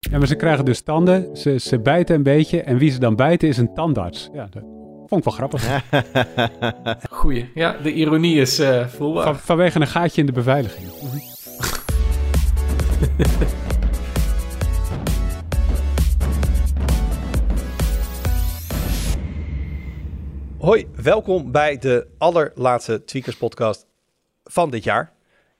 [0.00, 3.16] Ja, maar ze krijgen dus tanden, ze, ze bijten een beetje en wie ze dan
[3.16, 4.28] bijten is een tandarts.
[4.32, 4.62] Ja, dat
[5.06, 5.82] vond ik wel grappig.
[7.20, 7.50] Goeie.
[7.54, 9.24] Ja, de ironie is uh, voelbaar.
[9.24, 10.86] Van, vanwege een gaatje in de beveiliging.
[20.58, 23.86] Hoi, welkom bij de allerlaatste Tweakers podcast
[24.44, 25.12] van dit jaar.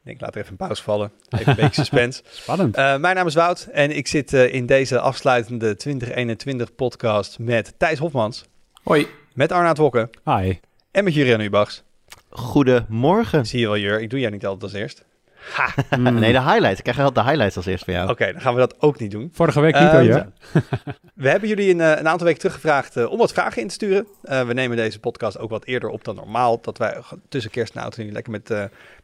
[0.09, 1.11] Ik denk, laat er even een pauze vallen.
[1.29, 2.22] Even een beetje suspense.
[2.30, 2.79] Spannend.
[2.79, 7.74] Uh, mijn naam is Wout en ik zit uh, in deze afsluitende 2021 podcast met
[7.77, 8.45] Thijs Hofmans.
[8.83, 9.06] Hoi.
[9.34, 10.10] Met Arnaud Wokken.
[10.24, 10.59] Hi.
[10.91, 11.83] En met Jurian Ubachs.
[12.28, 13.47] Goedemorgen.
[13.47, 14.00] Zie je wel, Jur.
[14.00, 15.05] Ik doe jij niet altijd als eerst.
[15.52, 15.75] Ha.
[16.11, 16.79] nee, de highlights.
[16.79, 18.05] Ik krijg altijd de highlights als eerst van jou.
[18.05, 19.30] Oké, okay, dan gaan we dat ook niet doen.
[19.33, 20.29] Vorige week niet, uh, hoor, ja.
[21.15, 24.06] we hebben jullie een, een, aantal weken teruggevraagd uh, om wat vragen in te sturen.
[24.25, 26.61] Uh, we nemen deze podcast ook wat eerder op dan normaal.
[26.61, 26.97] Dat wij
[27.29, 28.48] tussen kerst en oud lekker met,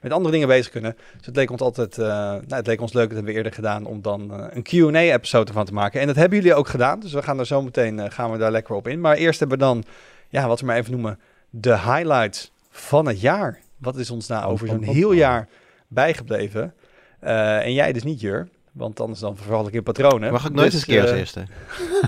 [0.00, 0.96] met andere dingen bezig kunnen.
[1.16, 3.84] Dus het leek ons altijd nou, het leek ons leuk, dat hebben we eerder gedaan,
[3.84, 6.00] om dan een Q&A-episode van te maken.
[6.00, 7.00] En dat hebben jullie ook gedaan.
[7.00, 9.00] Dus we gaan er zo meteen gaan we daar lekker op in.
[9.00, 9.84] Maar eerst hebben we dan,
[10.28, 11.18] ja, wat we maar even noemen,
[11.50, 13.58] de highlights van het jaar.
[13.76, 15.48] Wat is ons nou over zo'n heel jaar
[15.94, 16.74] bijgebleven?
[17.24, 18.48] Uh, en jij dus niet, Jur.
[18.72, 20.32] Want anders dan verval ik in patronen.
[20.32, 21.46] Mag ik nooit dus, eens een keer als uh, eerste?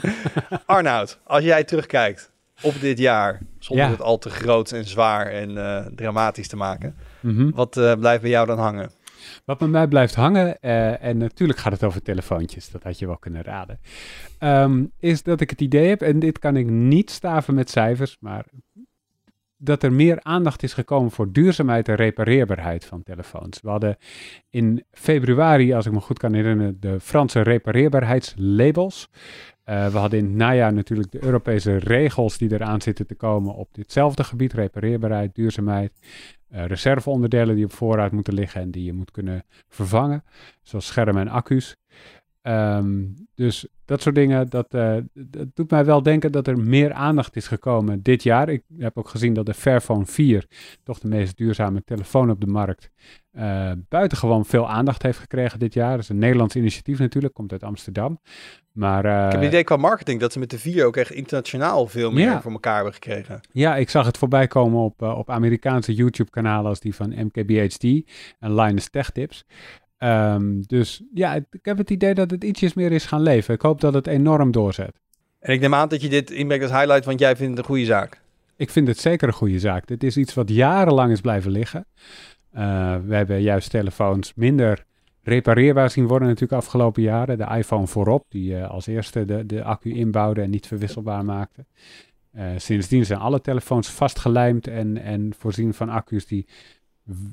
[0.66, 2.30] Arnoud, als jij terugkijkt
[2.62, 3.90] op dit jaar, zonder ja.
[3.90, 7.52] het al te groot en zwaar en uh, dramatisch te maken, mm -hmm.
[7.54, 8.90] wat blijft bij jou dan hangen?
[9.44, 10.60] Wat bij mij blijft hangen,
[11.00, 13.80] en natuurlijk gaat het over telefoontjes, dat had je wel kunnen raden,
[14.40, 18.16] um, is dat ik het idee heb, en dit kan ik niet staven met cijfers,
[18.20, 18.44] maar
[19.56, 23.60] dat er meer aandacht is gekomen voor duurzaamheid en repareerbaarheid van telefoons.
[23.60, 23.96] We hadden
[24.50, 29.08] in februari, als ik me goed kan herinneren, de Franse repareerbaarheidslabels.
[29.68, 33.54] Uh, we hadden in het najaar natuurlijk de Europese regels die eraan zitten te komen
[33.54, 34.52] op ditzelfde gebied.
[34.52, 35.92] Repareerbaarheid, duurzaamheid,
[36.52, 40.24] uh, reserveonderdelen die op voorraad moeten liggen en die je moet kunnen vervangen.
[40.62, 41.76] Zoals schermen en accu's.
[42.48, 46.92] Um, dus dat soort dingen, dat, uh, dat, doet mij wel denken dat er meer
[46.92, 48.48] aandacht is gekomen dit jaar.
[48.48, 50.47] Ik heb ook gezien dat de Fairphone 4,
[50.83, 52.91] toch de meest duurzame telefoon op de markt,
[53.32, 55.91] uh, buitengewoon veel aandacht heeft gekregen dit jaar.
[55.91, 58.20] Dat is een Nederlands initiatief natuurlijk, komt uit Amsterdam.
[58.72, 61.10] Maar, uh, ik heb het idee qua marketing dat ze met de 4 ook echt
[61.10, 62.43] internationaal veel meer ja.
[62.43, 63.41] voor elkaar hebben gekregen.
[63.53, 67.84] Ja, ik zag het voorbij komen op, op Amerikaanse YouTube-kanalen als die van MKBHD
[68.38, 69.44] en Linus Tech Tips.
[69.98, 73.54] Um, dus ja, ik heb het idee dat het ietsjes meer is gaan leven.
[73.54, 75.00] Ik hoop dat het enorm doorzet.
[75.38, 77.64] En ik neem aan dat je dit inbrengt als highlight, want jij vindt het een
[77.64, 78.20] goede zaak.
[78.56, 79.86] Ik vind het zeker een goede zaak.
[79.86, 81.86] Dit is iets wat jarenlang is blijven liggen.
[82.54, 84.84] Uh, we hebben juist telefoons minder
[85.22, 87.38] repareerbaar zien worden natuurlijk afgelopen jaren.
[87.38, 91.64] De iPhone voorop, die uh, als eerste de, de accu inbouwde en niet verwisselbaar maakte.
[92.36, 96.46] Uh, sindsdien zijn alle telefoons vastgelijmd en, en voorzien van accu's die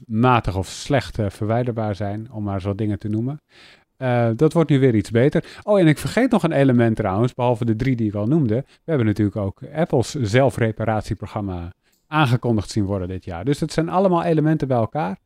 [0.05, 3.41] matig of slecht uh, verwijderbaar zijn, om maar zo dingen te noemen.
[3.97, 5.59] Uh, dat wordt nu weer iets beter.
[5.63, 8.55] Oh, en ik vergeet nog een element trouwens, behalve de drie die ik al noemde.
[8.55, 11.73] We hebben natuurlijk ook Apple's zelfreparatieprogramma
[12.07, 13.45] aangekondigd zien worden dit jaar.
[13.45, 15.19] Dus het zijn allemaal elementen bij elkaar.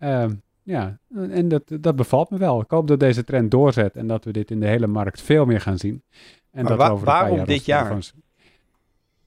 [0.00, 0.24] Uh,
[0.62, 2.60] ja, en dat, dat bevalt me wel.
[2.60, 5.44] Ik hoop dat deze trend doorzet en dat we dit in de hele markt veel
[5.44, 6.02] meer gaan zien.
[6.50, 7.98] En maar dat wa over waarom jaar dit jaar?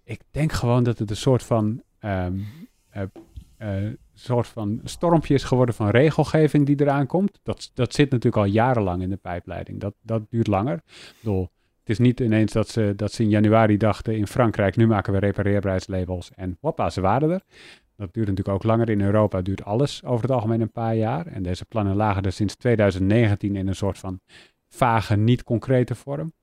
[0.03, 1.81] Ik denk gewoon dat het een soort van...
[1.99, 2.45] Um,
[2.97, 3.03] uh,
[3.61, 7.39] uh, soort van stormpje is geworden van regelgeving die eraan komt.
[7.43, 9.79] Dat, dat zit natuurlijk al jarenlang in de pijpleiding.
[9.79, 10.75] Dat, dat duurt langer.
[10.75, 11.49] Ik bedoel,
[11.79, 15.13] het is niet ineens dat ze, dat ze in januari dachten in Frankrijk, nu maken
[15.13, 17.41] we repareerbaarheidslabels en hoppa, ze waren er.
[17.95, 18.89] Dat duurt natuurlijk ook langer.
[18.89, 21.27] In Europa duurt alles over het algemeen een paar jaar.
[21.27, 24.19] En deze plannen lagen er sinds 2019 in een soort van
[24.69, 26.33] vage, niet concrete vorm.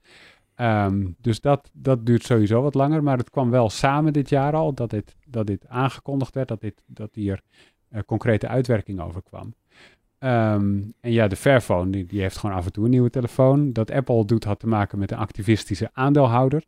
[0.61, 3.03] Um, dus dat, dat duurt sowieso wat langer.
[3.03, 6.61] Maar het kwam wel samen dit jaar al dat dit, dat dit aangekondigd werd, dat,
[6.61, 7.43] dit, dat hier
[7.93, 9.55] uh, concrete uitwerking over kwam.
[10.19, 13.73] Um, en ja, de Fairphone, die, die heeft gewoon af en toe een nieuwe telefoon.
[13.73, 16.65] Dat Apple doet had te maken met een activistische aandeelhouder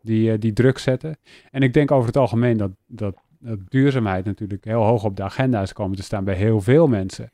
[0.00, 1.16] die, uh, die druk zette.
[1.50, 5.22] En ik denk over het algemeen dat, dat, dat duurzaamheid natuurlijk heel hoog op de
[5.22, 7.32] agenda is komen te staan bij heel veel mensen.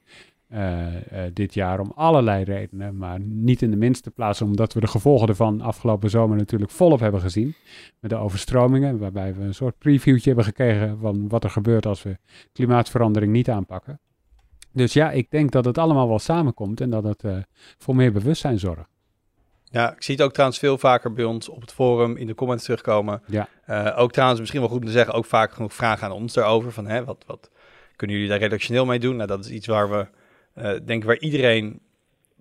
[0.54, 4.81] Uh, uh, dit jaar om allerlei redenen, maar niet in de minste plaats omdat we
[4.81, 7.54] de gevolgen ervan afgelopen zomer natuurlijk volop hebben gezien.
[8.01, 12.03] Met de overstromingen, waarbij we een soort previewtje hebben gekregen van wat er gebeurt als
[12.03, 12.18] we
[12.53, 14.01] klimaatverandering niet aanpakken.
[14.72, 17.36] Dus ja, ik denk dat het allemaal wel samenkomt en dat het uh,
[17.78, 18.89] voor meer bewustzijn zorgt.
[19.65, 22.34] Ja, ik zie het ook trouwens veel vaker bij ons op het forum in de
[22.34, 23.22] comments terugkomen.
[23.27, 23.48] Ja.
[23.97, 26.72] Ook trouwens, misschien wel goed om te zeggen, ook vaak genoeg vragen aan ons daarover.
[26.72, 27.50] Van hè, wat, wat
[27.97, 29.16] kunnen jullie daar redactioneel mee doen?
[29.16, 30.07] Nou, dat is iets waar we
[30.62, 31.80] denk ik waar iedereen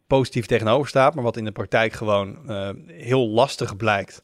[0.07, 4.23] positief tegenover staat, maar wat in de praktijk gewoon uh, heel lastig blijkt.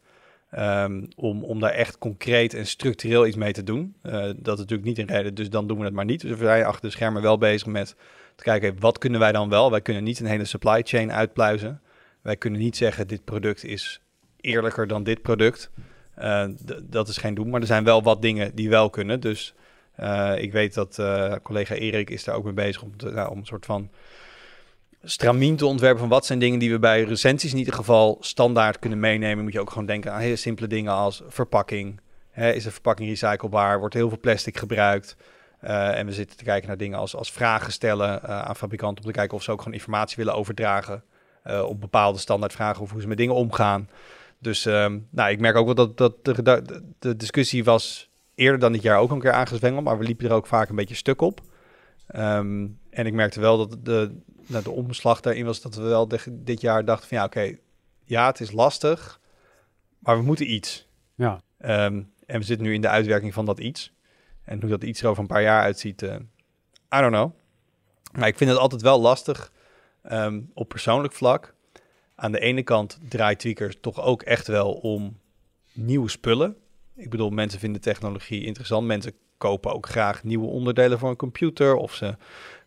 [0.58, 3.96] Um, om, om daar echt concreet en structureel iets mee te doen.
[4.04, 6.22] Uh, dat is natuurlijk niet een reden, dus dan doen we het maar niet.
[6.22, 7.96] Dus we zijn achter de schermen wel bezig met
[8.36, 9.72] te kijken, wat kunnen wij dan wel?
[9.72, 11.82] Wij kunnen niet een hele supply chain uitpluizen.
[12.22, 14.02] Wij kunnen niet zeggen dit product is
[14.42, 15.72] eerlijker dan dit product.
[16.84, 19.20] Dat is geen doen, maar er zijn wel wat dingen die wel kunnen.
[19.20, 19.54] Dus
[20.38, 23.46] ik weet dat uh, collega Erik is daar ook mee bezig om, nou, om een
[23.46, 23.90] soort van
[25.04, 28.80] stramien te ontwerpen van wat zijn dingen die we bij recensies in ieder geval standaard
[28.80, 29.44] kunnen meenemen.
[29.44, 32.00] Moet je ook gewoon denken aan hele simpele dingen als verpakking.
[32.32, 33.80] Hè, is de verpakking recyclebaar?
[33.80, 35.16] Wordt heel veel plastic gebruikt?
[35.64, 39.12] Uh, en we zitten te kijken naar dingen als, als vragen stellen aan fabrikanten om
[39.12, 41.04] te kijken of ze ook gewoon informatie willen overdragen
[41.66, 43.90] op bepaalde standaardvragen of hoe ze met dingen omgaan.
[44.40, 46.26] Dus um, nou, ik merk ook wel dat, dat
[47.00, 48.09] de, discussie was
[48.40, 50.76] eerder dan dit jaar ook een keer aangezwengeld, maar we liepen er ook vaak een
[50.76, 51.42] beetje stuk op.
[52.16, 54.16] Um, en ik merkte wel dat de,
[54.48, 57.38] nou, de omslag daarin was dat we wel de, dit jaar dachten van ja, oké,
[57.40, 57.60] okay,
[58.04, 59.20] ja, het is lastig,
[60.00, 60.88] maar we moeten iets.
[61.16, 61.42] Ja.
[61.62, 63.94] Um, en we zitten nu in de uitwerking van dat iets.
[64.44, 66.14] En hoe dat iets er over een paar jaar uitziet, uh,
[66.96, 67.32] I don't know.
[68.12, 69.52] Maar ik vind het altijd wel lastig
[70.12, 71.56] um, op persoonlijk vlak.
[72.16, 75.20] Aan de ene kant draait Tweakers toch ook echt wel om
[75.74, 76.58] nieuwe spullen.
[77.00, 78.88] Ik bedoel, mensen vinden technologie interessant.
[78.88, 81.76] Mensen kopen ook graag nieuwe onderdelen voor een computer.
[81.76, 82.16] Of ze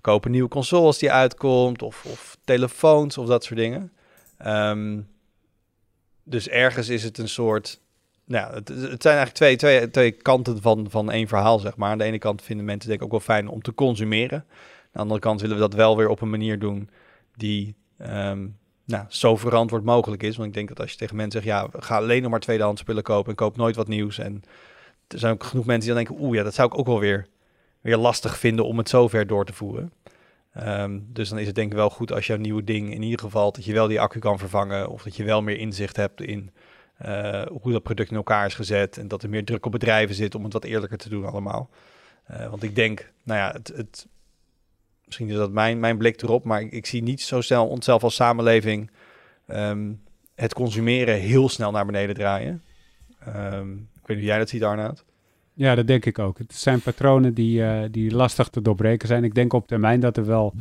[0.01, 1.83] kopen nieuwe consoles die uitkomt.
[1.83, 3.93] Of, of telefoons of dat soort dingen.
[4.47, 5.09] Um,
[6.25, 7.81] dus ergens is het een soort
[8.25, 11.91] nou, het, het, zijn eigenlijk twee, twee, kanten van, van één verhaal, zeg maar.
[11.91, 14.39] Aan de ene kant vinden mensen denk ik ook wel fijn om te consumeren.
[14.39, 16.91] Aan de andere kant willen we dat wel weer op een manier doen
[17.37, 18.59] die um,
[18.93, 20.37] nou, zo verantwoord mogelijk is.
[20.37, 22.81] Want ik denk dat als je tegen mensen zegt, ja, ga alleen nog maar tweedehands
[22.81, 24.19] spullen kopen en koop nooit wat nieuws.
[24.19, 24.43] En
[25.09, 27.01] er zijn ook genoeg mensen die dan denken, oeh ja, dat zou ik ook wel
[27.01, 27.27] weer,
[27.81, 29.93] weer lastig vinden om het zo ver door te voeren.
[30.67, 33.19] Um, dus dan is het denk ik wel goed als jouw nieuwe ding in ieder
[33.19, 36.21] geval dat je wel die accu kan vervangen of dat je wel meer inzicht hebt
[36.21, 36.51] in
[37.07, 40.15] uh, hoe dat product in elkaar is gezet en dat er meer druk op bedrijven
[40.15, 41.71] zit om het wat eerlijker te doen allemaal.
[42.31, 44.07] Uh, want ik denk, nou ja, het, het,
[45.19, 48.03] misschien is dat mijn, mijn blik erop, maar ik, ik zie niet zo snel onszelf
[48.03, 48.91] als samenleving
[49.47, 50.01] um,
[50.35, 52.63] het consumeren heel snel naar beneden draaien.
[53.29, 55.05] Um, ik weet niet hoe jij dat ziet, Arnaud.
[55.55, 56.39] Ja, dat denk ik ook.
[56.39, 59.25] Het zijn patronen die, uh, die lastig te doorbreken zijn.
[59.25, 60.55] Ik denk op termijn dat er wel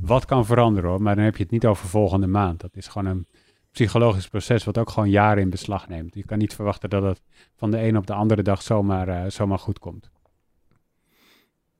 [0.00, 2.60] wat kan veranderen hoor, maar dan heb je het niet over volgende maand.
[2.60, 3.26] Dat is gewoon een
[3.70, 6.14] psychologisch proces wat ook gewoon jaren in beslag neemt.
[6.14, 7.20] Je kan niet verwachten dat het
[7.56, 10.10] van de ene op de andere dag zomaar, uh, zomaar goed komt.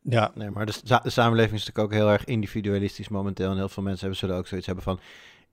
[0.08, 0.72] Ja, nee, maar de,
[1.02, 3.50] de, samenleving is natuurlijk ook heel erg individualistisch momenteel.
[3.50, 5.00] En heel veel mensen hebben, zullen ook zoiets hebben van...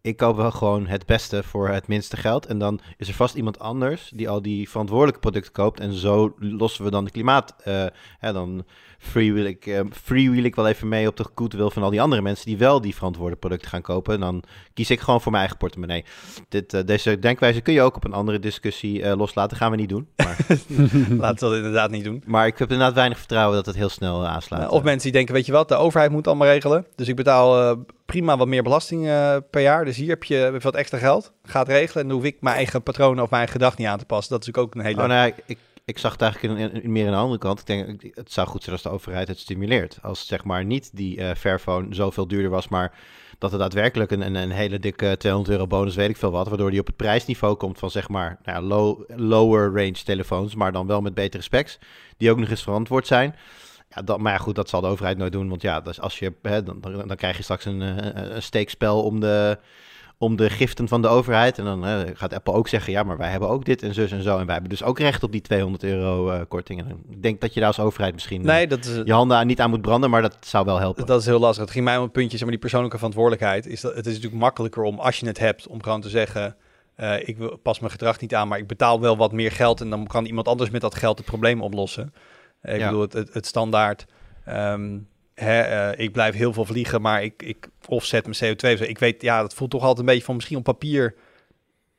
[0.01, 2.45] ik koop wel gewoon het beste voor het minste geld.
[2.45, 5.79] En dan is er vast iemand anders die al die verantwoordelijke producten koopt.
[5.79, 7.55] En zo lossen we dan de klimaat...
[7.67, 7.85] Uh,
[8.19, 8.65] hè, dan
[8.97, 12.21] freewheel ik, uh, freewheel ik wel even mee op de goodwill van al die andere
[12.21, 14.13] mensen die wel die verantwoorde producten gaan kopen.
[14.13, 14.43] En dan
[14.73, 16.05] kies ik gewoon voor mijn eigen portemonnee.
[16.49, 19.57] Dit, uh, deze denkwijze kun je ook op een andere discussie loslaten.
[19.57, 20.07] Gaan we niet doen.
[20.15, 20.37] Maar...
[21.09, 22.23] Laten we dat inderdaad niet doen.
[22.25, 24.69] Maar ik heb inderdaad weinig vertrouwen dat het heel snel aanslaat.
[24.69, 26.85] of mensen die denken, weet je wat, de overheid moet allemaal regelen.
[26.95, 27.77] Dus ik betaal
[28.11, 29.03] prima wat meer belasting
[29.49, 29.85] per jaar.
[29.85, 31.31] Dus hier heb je wat extra geld.
[31.43, 32.03] Gaat regelen.
[32.03, 34.33] En hoef ik mijn eigen patronen of mijn eigen niet aan te passen.
[34.33, 35.01] Dat is ook een hele...
[35.01, 37.59] Oh, nee, ik, ik zag het eigenlijk in, in, meer aan de andere kant.
[37.59, 39.97] Ik denk, het zou goed zijn als de overheid het stimuleert.
[40.01, 42.93] Als zeg maar niet die uh, Fairphone zoveel duurder was, maar
[43.37, 46.71] dat er daadwerkelijk een, een, hele dikke 200 euro bonus, weet ik veel wat, waardoor
[46.71, 50.87] die op het prijsniveau komt van zeg maar nou low, lower range telefoons, maar dan
[50.87, 51.79] wel met betere specs,
[52.17, 53.35] die ook nog eens verantwoord zijn.
[53.95, 56.19] Ja, dat, maar ja, goed, dat zal de overheid nooit doen, want ja, dus als
[56.19, 59.57] je, hè, dan, dan, dan krijg je straks een, een, een steekspel om de
[60.21, 61.57] om de giften van de overheid.
[61.57, 64.23] En dan gaat Apple ook zeggen, ja, maar wij hebben ook dit en zus en
[64.23, 64.37] zo.
[64.37, 66.79] En wij hebben dus ook recht op die 200 euro uh, korting.
[66.79, 69.59] En ik denk dat je daar als overheid misschien nee, dat is, je handen niet
[69.59, 71.05] aan moet branden, maar dat zou wel helpen.
[71.05, 71.63] Dat is heel lastig.
[71.63, 73.65] Het ging mij om een puntje, zeg maar, die persoonlijke verantwoordelijkheid.
[73.65, 76.55] Is dat, het is natuurlijk makkelijker om, als je het hebt, om gewoon te zeggen...
[76.97, 79.81] Uh, ik pas mijn gedrag niet aan, maar ik betaal wel wat meer geld...
[79.81, 82.13] en dan kan iemand anders met dat geld het probleem oplossen.
[82.63, 82.85] Ik ja.
[82.85, 84.05] bedoel, het, het, het standaard...
[84.47, 88.87] Um, Hè, uh, ik blijf heel veel vliegen, maar ik, ik offset mijn CO2.
[88.87, 91.15] Ik weet, ja, dat voelt toch altijd een beetje van misschien op papier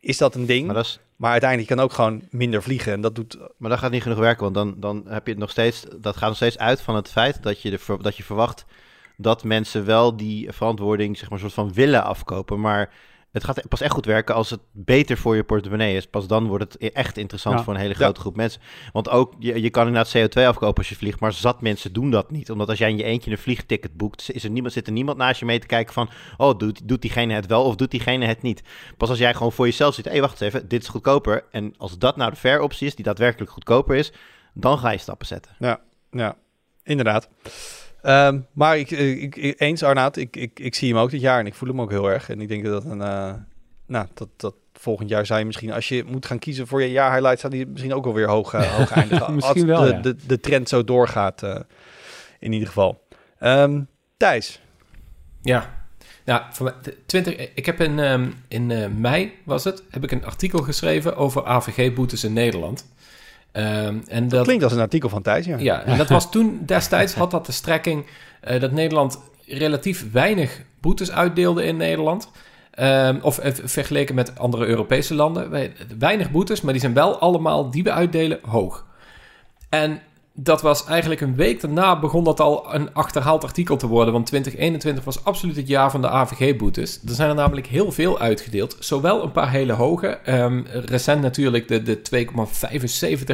[0.00, 0.66] is dat een ding.
[0.66, 1.00] Maar, dat is...
[1.16, 2.92] maar uiteindelijk kan ook gewoon minder vliegen.
[2.92, 3.38] En dat doet...
[3.57, 5.85] Maar dat gaat niet genoeg werken, want dan, dan heb je het nog steeds.
[6.00, 8.64] Dat gaat nog steeds uit van het feit dat je, de, dat je verwacht
[9.16, 12.61] dat mensen wel die verantwoording, zeg maar, soort van willen afkopen.
[12.61, 12.90] Maar
[13.33, 16.07] het gaat pas echt goed werken als het beter voor je portemonnee is.
[16.07, 17.65] Pas dan wordt het e- echt interessant ja.
[17.65, 18.21] voor een hele grote ja.
[18.21, 18.61] groep mensen.
[18.93, 22.11] Want ook, je, je kan inderdaad CO2 afkopen als je vliegt, maar zat mensen doen
[22.11, 22.51] dat niet.
[22.51, 25.19] Omdat als jij in je eentje een vliegticket boekt, is er niemand, zit er niemand
[25.19, 28.27] naast je mee te kijken van, oh, doet, doet diegene het wel of doet diegene
[28.27, 28.62] het niet.
[28.97, 31.45] Pas als jij gewoon voor jezelf ziet, hé, hey, wacht eens even, dit is goedkoper.
[31.51, 34.12] En als dat nou de fair optie is, die daadwerkelijk goedkoper is,
[34.55, 35.57] dan ga je stappen zetten.
[35.59, 36.37] Ja, ja,
[36.83, 37.29] inderdaad.
[38.02, 41.38] Um, maar ik, ik, ik, eens Arnaud, ik, ik, ik zie hem ook dit jaar
[41.38, 42.28] en ik voel hem ook heel erg.
[42.30, 43.32] En ik denk dat een, uh,
[43.87, 46.90] nou, dat, dat volgend jaar zou je misschien, als je moet gaan kiezen voor je
[46.90, 49.35] jaar highlight, zou die misschien ook alweer hoog, uh, hoog eindigen.
[49.35, 50.00] misschien als wel, de, ja.
[50.00, 51.56] de, de trend zo doorgaat, uh,
[52.38, 53.02] in ieder geval.
[53.40, 54.61] Um, Thijs.
[55.42, 55.80] Ja,
[56.25, 60.04] Ja, voor mij- de 20, ik heb in, ehm, in eh, mei, was het, heb
[60.04, 62.91] ik een artikel geschreven over AVG-boetes in Nederland.
[63.52, 65.56] Ehm, en dat, Klinkt als een artikel van Thijs, ja.
[65.59, 68.06] Ja, en dat was toen destijds had dat de strekking
[68.40, 72.30] eh, dat Nederland relatief weinig boetes uitdeelde in Nederland.
[72.71, 75.71] Ehm, of eh, vergeleken met andere Europese landen.
[75.99, 78.87] Weinig boetes, maar die zijn wel allemaal die we uitdelen hoog.
[79.68, 80.00] En
[80.35, 84.12] dat was eigenlijk een week daarna begon dat al een achterhaald artikel te worden.
[84.12, 87.01] Want 2021 was absoluut het jaar van de AVG-boetes.
[87.07, 88.77] Er zijn er namelijk heel veel uitgedeeld.
[88.79, 90.07] Zowel een paar hele hoge.
[90.07, 92.01] ehm, recent natuurlijk de, de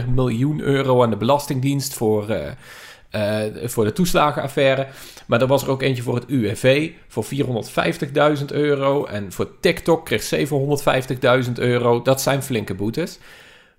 [0.02, 4.87] 2,75 miljoen euro aan de Belastingdienst voor, eh, eh, voor de toeslagenaffaire.
[5.26, 9.05] Maar er was er ook eentje voor het UWV voor 450.000 euro.
[9.05, 12.02] En voor TikTok kreeg 750.000 euro.
[12.02, 13.19] Dat zijn flinke boetes.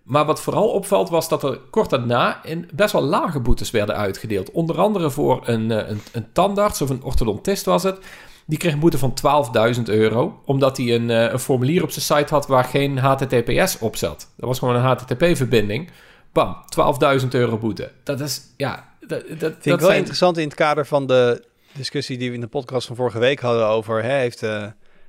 [0.09, 3.95] Maar wat vooral opvalt was dat er kort daarna in best wel lage boetes werden
[3.95, 4.51] uitgedeeld.
[4.51, 7.97] Onder andere voor een, eh, een, een tandarts of een orthodontist was het.
[8.45, 10.41] Die kreeg een boete van 12.000 euro.
[10.45, 14.29] Omdat hij een, eh, een formulier op zijn site had waar geen HTTPS op zat.
[14.35, 15.89] Dat was gewoon een HTTP-verbinding.
[16.33, 17.91] Bam, 12.000 euro boete.
[18.03, 18.87] Dat is, ja...
[18.99, 22.35] Dat, dat, Vind ik wel zijn- interessant in het kader van de discussie die we
[22.35, 24.03] in de podcast van vorige week hadden over...
[24.03, 24.65] Hè, heeft eh,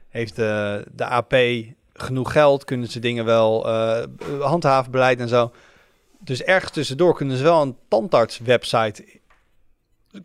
[0.09, 1.35] heeft de AP
[2.03, 2.65] genoeg geld?
[2.65, 4.03] Kunnen ze dingen wel eh
[4.41, 5.53] handhaven, beleid en zo?
[6.19, 9.21] Dus ergens tussendoor kunnen ze wel een tandarts-website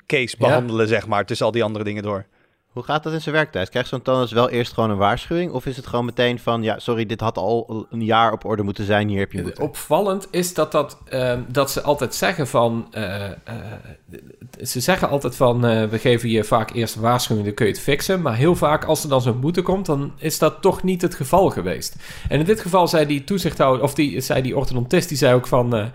[0.06, 0.48] case Ja.
[0.48, 2.26] behandelen, zeg maar, tussen al die andere dingen door.
[2.76, 3.70] Hoe gaat dat in zijn werktijd?
[3.70, 5.52] Krijgt zo'n tandarts wel eerst gewoon een waarschuwing?
[5.52, 8.64] Of is het gewoon meteen van, ja, sorry, dit had al een jaar op orde
[8.64, 9.62] moeten zijn, hier heb je boete?
[9.62, 12.88] Opvallend is dat, dat, ehm, dat ze altijd zeggen van...
[12.92, 13.36] eh, eh,
[14.64, 17.72] ze zeggen altijd van, eh, we geven je vaak eerst een waarschuwing, dan kun je
[17.72, 18.22] het fixen.
[18.22, 21.16] Maar heel vaak, als er dan zo'n boete komt, dan is dat toch niet het
[21.16, 21.96] geval geweest.
[22.30, 25.48] En in dit geval zei die toezichthouder, of die, zei die orthodontist, die zei ook
[25.48, 25.92] van...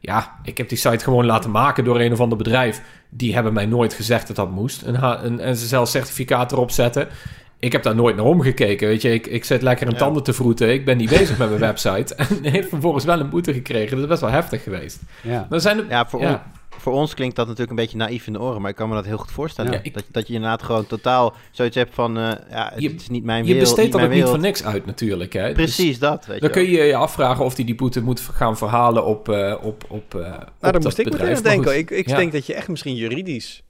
[0.00, 2.82] ja, ik heb die site gewoon laten maken door een of ander bedrijf.
[3.08, 4.82] Die hebben mij nooit gezegd dat dat moest.
[4.82, 7.08] En, ha- en, en ze zelf certificaat erop zetten.
[7.58, 9.12] Ik heb daar nooit naar omgekeken, weet je.
[9.12, 9.98] Ik, ik zit lekker in Ja.
[9.98, 10.72] tanden te vroeten.
[10.72, 12.14] Ik ben niet bezig met mijn website.
[12.14, 13.90] En heeft vervolgens wel een boete gekregen.
[13.90, 15.00] Dat is best wel heftig geweest.
[15.22, 15.46] Ja.
[15.50, 16.50] Er zijn er- Ja, voor, Ja.
[16.80, 18.94] Voor ons klinkt dat natuurlijk een beetje naïef in de oren, maar ik kan me
[18.94, 19.72] dat heel goed voorstellen.
[19.72, 22.94] Ja, ik- dat, dat je inderdaad gewoon totaal zoiets hebt van, eh, ja, het Je-
[22.94, 25.32] is niet mijn je wereld, besteedt dat ook niet voor niks uit natuurlijk.
[25.32, 25.44] Hè?
[25.46, 28.20] Dus Precies dat, weet dan je kun je je afvragen of hij die boete moet
[28.20, 31.36] gaan verhalen op, eh op, op, eh Nou, op daar dat moest ik meteen bedrijf.
[31.38, 31.78] aan Maar denken.
[31.78, 32.16] Ik, ik ja.
[32.16, 33.62] denk dat je echt misschien juridisch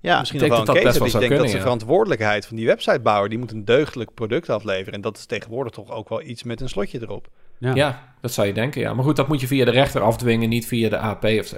[0.00, 2.66] Ja, misschien nog wel een dat case dat Ik denk dat de verantwoordelijkheid van die
[2.66, 4.92] websitebouwer, die moet een deugdelijk product afleveren.
[4.92, 7.28] En dat is tegenwoordig toch ook wel iets met een slotje erop.
[7.74, 8.10] Ja.
[8.20, 8.94] Dat zou je denken, ja.
[8.94, 11.56] Maar goed, dat moet je via de rechter afdwingen, niet via de AP of zo.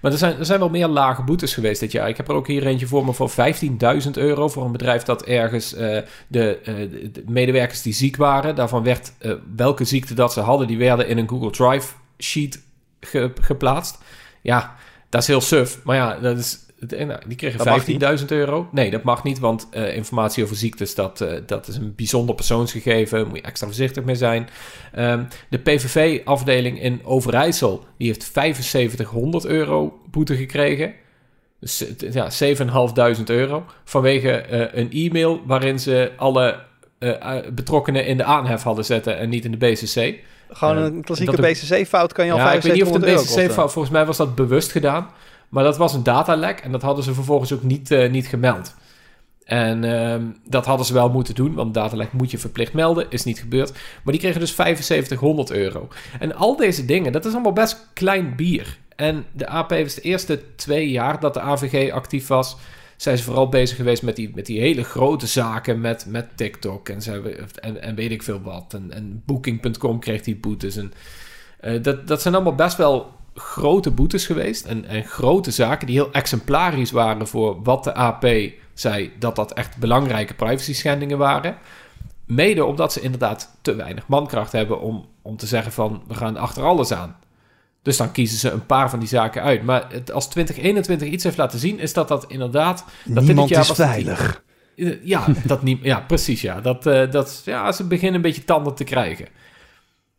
[0.00, 2.08] Maar er zijn, er zijn wel meer lage boetes geweest dit jaar.
[2.08, 4.48] Ik heb er ook hier eentje voor me voor 15.000 euro...
[4.48, 8.54] voor een bedrijf dat ergens eh, de, eh, de- de medewerkers die ziek waren...
[8.54, 10.66] daarvan werd eh, welke ziekte dat ze hadden...
[10.66, 12.62] die werden in een Google Drive sheet
[13.00, 13.98] ge- geplaatst.
[14.42, 14.74] Ja,
[15.08, 15.80] dat is heel suf.
[15.84, 16.58] Maar ja, dat is...
[16.88, 18.02] het- nou, Die kregen Dat mag niet.
[18.20, 18.68] 15.000 euro.
[18.72, 22.34] Nee, dat mag niet, want eh, informatie over ziektes, dat, eh, dat is een bijzonder
[22.34, 23.18] persoonsgegeven.
[23.18, 24.48] Daar moet je extra voorzichtig mee zijn.
[24.92, 30.92] Ehm, de PVV-afdeling in Overijssel, die heeft 7500 euro boete gekregen.
[31.60, 33.64] Dus eh, ja, 7.500 euro.
[33.84, 36.58] Vanwege eh, een e-mail waarin ze alle
[36.98, 40.14] eh, eh, betrokkenen in de aanhef hadden zetten en niet in de BCC.
[40.50, 43.08] Gewoon Eh, een klassieke BCC-fout kan je al Ja, ik weet niet of 7500 de
[43.10, 43.50] euro BCC kosten.
[43.54, 45.06] fout, volgens mij was dat bewust gedaan.
[45.52, 48.74] Maar dat was een datalek en dat hadden ze vervolgens ook niet, eh, niet gemeld.
[49.44, 53.10] En ehm, dat hadden ze wel moeten doen, want datalek moet je verplicht melden.
[53.10, 53.72] Is niet gebeurd.
[53.72, 55.88] Maar die kregen dus 7500 euro.
[56.18, 58.78] En al deze dingen, dat is allemaal best klein bier.
[58.96, 62.56] En de AP was de eerste twee jaar dat de AVG actief was...
[62.96, 66.88] zijn ze vooral bezig geweest met die, met die hele grote zaken met, met TikTok
[66.88, 68.74] en, ze en, en weet ik veel wat.
[68.74, 70.76] En, en Booking.com kreeg die boetes.
[70.76, 70.92] En,
[71.60, 74.64] eh, dat, dat zijn allemaal best wel grote boetes geweest.
[74.64, 78.26] En, en grote zaken die heel exemplarisch waren voor wat de AP
[78.74, 81.56] zei dat dat echt belangrijke privacy schendingen waren.
[82.26, 86.36] Mede omdat ze inderdaad te weinig mankracht hebben om, om te zeggen van we gaan
[86.36, 87.16] achter alles aan.
[87.82, 89.62] Dus dan kiezen ze een paar van die zaken uit.
[89.62, 92.84] Maar het, als 2021 iets heeft laten zien, is dat dat inderdaad.
[93.04, 94.42] Dat Niemand dit jaar is die- veilig.
[94.76, 96.40] Eh, Ja, dat niet, ja precies.
[96.40, 96.60] Ja.
[96.60, 99.26] Dat, eh, dat, ja, ze beginnen een beetje tanden te krijgen.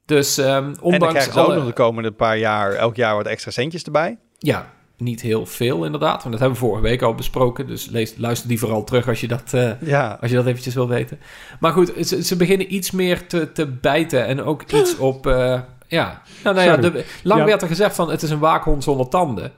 [0.06, 3.16] Dus ehm, En dan ondanks krijgen ze ook nog de komende paar jaar, elk jaar
[3.16, 4.18] wat extra centjes erbij.
[4.38, 6.18] Ja, niet heel veel inderdaad.
[6.24, 7.68] Want dat hebben we vorige week al besproken.
[7.68, 10.74] Dus lees, luister die vooral terug als je dat, eh, Ja, als je dat eventjes
[10.74, 11.20] wil weten.
[11.60, 14.26] Maar goed, ze, ze beginnen iets meer te, te bijten.
[14.26, 15.28] En ook iets op...
[15.28, 17.46] eh, ja, nou, nou ja, de, lang Ja.
[17.46, 19.52] werd er gezegd van het is een waakhond zonder tanden.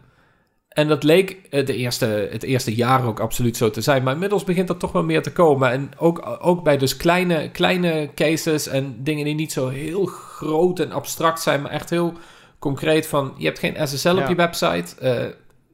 [0.76, 4.04] En dat leek eh, de eerste, het eerste jaar ook absoluut zo te zijn.
[4.04, 5.72] Maar inmiddels begint dat toch wel meer te komen.
[5.72, 10.80] En ook, ook bij dus kleine, kleine cases en dingen die niet zo heel groot
[10.80, 12.14] en abstract zijn, maar echt heel
[12.60, 14.96] concreet van je hebt geen SSL op je website.
[15.00, 15.26] eh,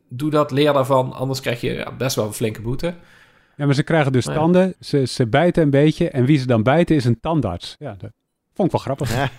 [0.09, 2.93] doe dat, leer daarvan, anders krijg je ja, best wel een flinke boete.
[3.55, 4.33] Ja, maar ze krijgen dus Ja.
[4.33, 7.75] tanden, ze, ze bijten een beetje en wie ze dan bijten is een tandarts.
[7.79, 8.11] Ja, dat
[8.53, 9.29] vond ik wel grappig.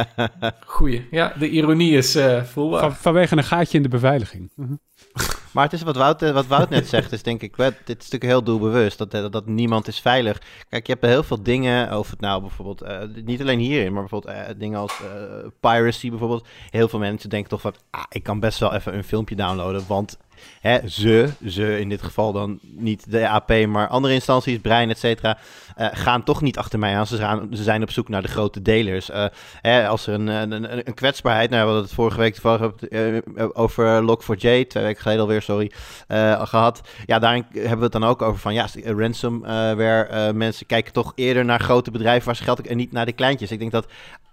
[0.66, 1.06] Goeie.
[1.10, 2.80] Ja, de ironie is eh voelbaar.
[2.80, 4.50] Van, vanwege een gaatje in de beveiliging.
[4.56, 4.72] Mhm.
[5.52, 8.22] Maar het is wat Wout, eh, wat net zegt, is denk ik, dit is natuurlijk
[8.22, 10.40] heel doelbewust, dat, dat, dat niemand is veilig.
[10.68, 14.00] Kijk, je hebt heel veel dingen, of het nou bijvoorbeeld, eh, niet alleen hierin, maar
[14.00, 16.46] bijvoorbeeld eh, dingen als eh, piracy bijvoorbeeld.
[16.70, 19.84] Heel veel mensen denken toch van, ah, ik kan best wel even een filmpje downloaden,
[19.86, 20.18] want
[20.60, 24.98] hè, ze, ze in dit geval dan niet de AP, maar andere instanties, Brein, et
[24.98, 25.38] cetera,
[25.76, 27.06] eh, gaan toch niet achter mij aan.
[27.06, 27.16] Ze,
[27.52, 29.10] ze zijn op zoek naar de grote delers.
[29.10, 29.24] Eh,
[29.60, 30.26] hè, als er een,
[30.86, 35.42] een, kwetsbaarheid, nou, we hadden het vorige week eh, over Log4j, twee weken geleden alweer,
[35.42, 35.72] sorry,
[36.06, 36.80] eh, gehad.
[37.06, 41.44] Ja, daarin hebben we het dan ook over van, ja, ransomware, mensen kijken toch eerder
[41.44, 43.50] naar grote bedrijven waar ze geld en niet naar de kleintjes.
[43.50, 43.86] Ik denk dat,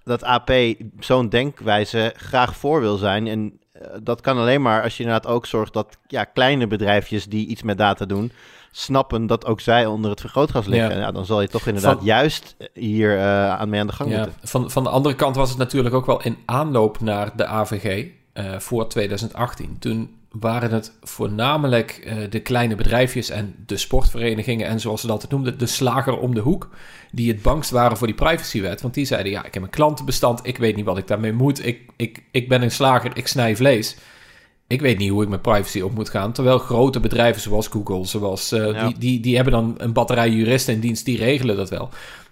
[0.04, 0.52] dat AP
[1.00, 3.60] zo'n denkwijze graag voor wil zijn en
[4.04, 7.64] dat kan alleen maar als je inderdaad ook zorgt dat ja, kleine bedrijfjes die iets
[7.64, 8.32] met data doen,
[8.72, 10.92] snappen dat ook zij onder het vergrootglas liggen.
[10.96, 11.00] Ja.
[11.00, 11.12] Ja.
[11.12, 14.18] dan zal je toch inderdaad Van- juist hier eh, aan mee aan de gang Ja,
[14.18, 14.36] moeten.
[14.44, 18.06] van, van de andere kant was het natuurlijk ook wel in aanloop naar de AVG
[18.34, 19.76] eh, voor 2018.
[19.80, 25.29] Toen waren het voornamelijk eh, de kleine bedrijfjes en de sportverenigingen en zoals ze dat
[25.29, 26.70] noemden, de slager om de hoek,
[27.12, 28.82] die het bangst waren voor die privacywet.
[28.82, 31.65] Want die zeiden, ja, ik heb een klantenbestand, ik weet niet wat ik daarmee moet,
[31.65, 33.98] ik, ik, ik ben een slager, ik snij vlees.
[34.67, 36.32] Ik weet niet hoe ik met privacy op moet gaan.
[36.32, 38.88] Terwijl grote bedrijven zoals Google, zoals, eh, Ja.
[38.88, 41.89] die, die, die hebben dan een batterij juristen in dienst, die regelen dat wel.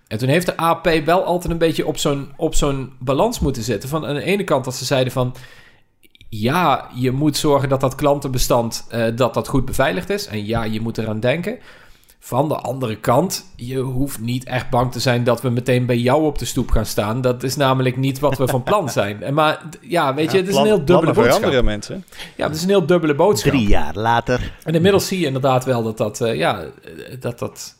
[0.07, 3.63] En toen heeft de AP wel altijd een beetje op zo'n, op zo'n balans moeten
[3.63, 3.89] zitten.
[3.89, 5.35] Van aan de ene kant dat ze zeiden van...
[6.29, 10.27] Ja, je moet zorgen dat dat klantenbestand eh, dat dat goed beveiligd is.
[10.27, 11.57] En ja, je moet eraan denken.
[12.19, 15.97] Van de andere kant, je hoeft niet echt bang te zijn dat we meteen bij
[15.97, 17.21] jou op de stoep gaan staan.
[17.21, 19.23] Dat is namelijk niet wat we van plan zijn.
[19.23, 21.25] En Maar ja, weet je, het is Plan- een heel dubbele boodschap.
[21.35, 22.05] veranderen mensen.
[22.35, 23.51] Ja, het is een heel dubbele boodschap.
[23.53, 24.53] Drie jaar later.
[24.63, 26.69] En inmiddels zie je inderdaad wel dat dat, eh, ja, eh,
[27.19, 27.75] dat dat,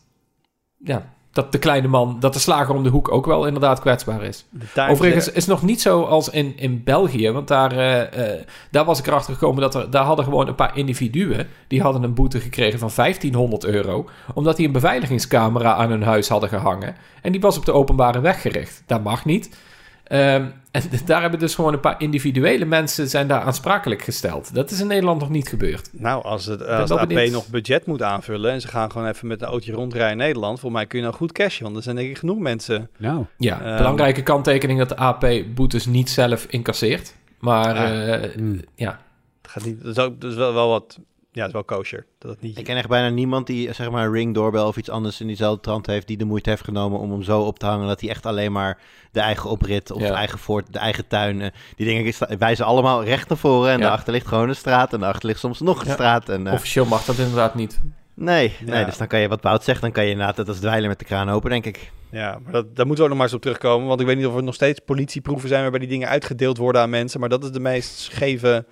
[0.84, 4.24] ja, dat de kleine man, dat de slager om de hoek ook wel inderdaad kwetsbaar
[4.24, 4.46] is.
[4.90, 8.86] Overigens is het nog niet zo als in, in België, want daar, eh, eh, daar
[8.86, 12.14] was ik erachter gekomen dat er, daar hadden gewoon een paar individuen, die hadden een
[12.14, 16.96] boete gekregen van 1500 euro, omdat die een beveiligingscamera aan hun huis hadden gehangen.
[17.22, 18.84] En die was op de openbare weg gericht.
[18.86, 19.58] Dat mag niet.
[20.04, 20.46] Ehm,
[20.84, 24.54] en daar hebben dus gewoon een paar individuele mensen zijn daar aansprakelijk gesteld.
[24.54, 25.90] Dat is in Nederland nog niet gebeurd.
[25.92, 27.32] Nou, als, het, als de AP benieuwd.
[27.32, 30.60] nog budget moet aanvullen en ze gaan gewoon even met een autootje rondrijden in Nederland,
[30.60, 32.90] volgens mij kun je nou goed cashen, want er zijn denk ik genoeg mensen.
[32.98, 33.78] Nou, Ja, Ehm.
[33.78, 37.14] belangrijke kanttekening dat de AP boetes niet zelf incasseert.
[37.40, 38.14] Maar Ah.
[38.14, 38.62] eh, Hmm.
[38.76, 39.00] ja,
[39.42, 41.00] Het gaat niet, dat is, ook, dat is wel, wel wat,
[41.36, 42.06] ja, het is wel kosher.
[42.20, 44.78] Dat het niet, Ik ken echt bijna niemand die zeg maar een ring doorbel of
[44.78, 47.60] iets anders in diezelfde trant heeft, die de moeite heeft genomen om hem zo op
[47.60, 48.78] te hangen dat hij echt alleen maar
[49.12, 50.08] de eigen oprit of Ja.
[50.08, 53.78] de eigen voort, de eigen tuin, eh, die dingen wijzen allemaal recht naar voren en
[53.78, 53.84] Ja.
[53.84, 55.94] daarachter ligt gewoon een straat en daarachter ligt soms nog een Ja.
[55.94, 56.30] straat.
[56.30, 57.80] En, eh, officieel mag dat inderdaad niet.
[58.14, 60.60] Nee, nee, dus dan kan je wat Wout zegt, dan kan je inderdaad dat als
[60.60, 61.92] dweilen met de kraan open, denk ik.
[62.12, 64.18] ja, maar dat, daar moeten we ook nog maar eens op terugkomen, want ik weet
[64.18, 67.30] niet of er nog steeds politieproeven zijn waarbij die dingen uitgedeeld worden aan mensen, maar
[67.30, 68.66] dat is de meest scheve,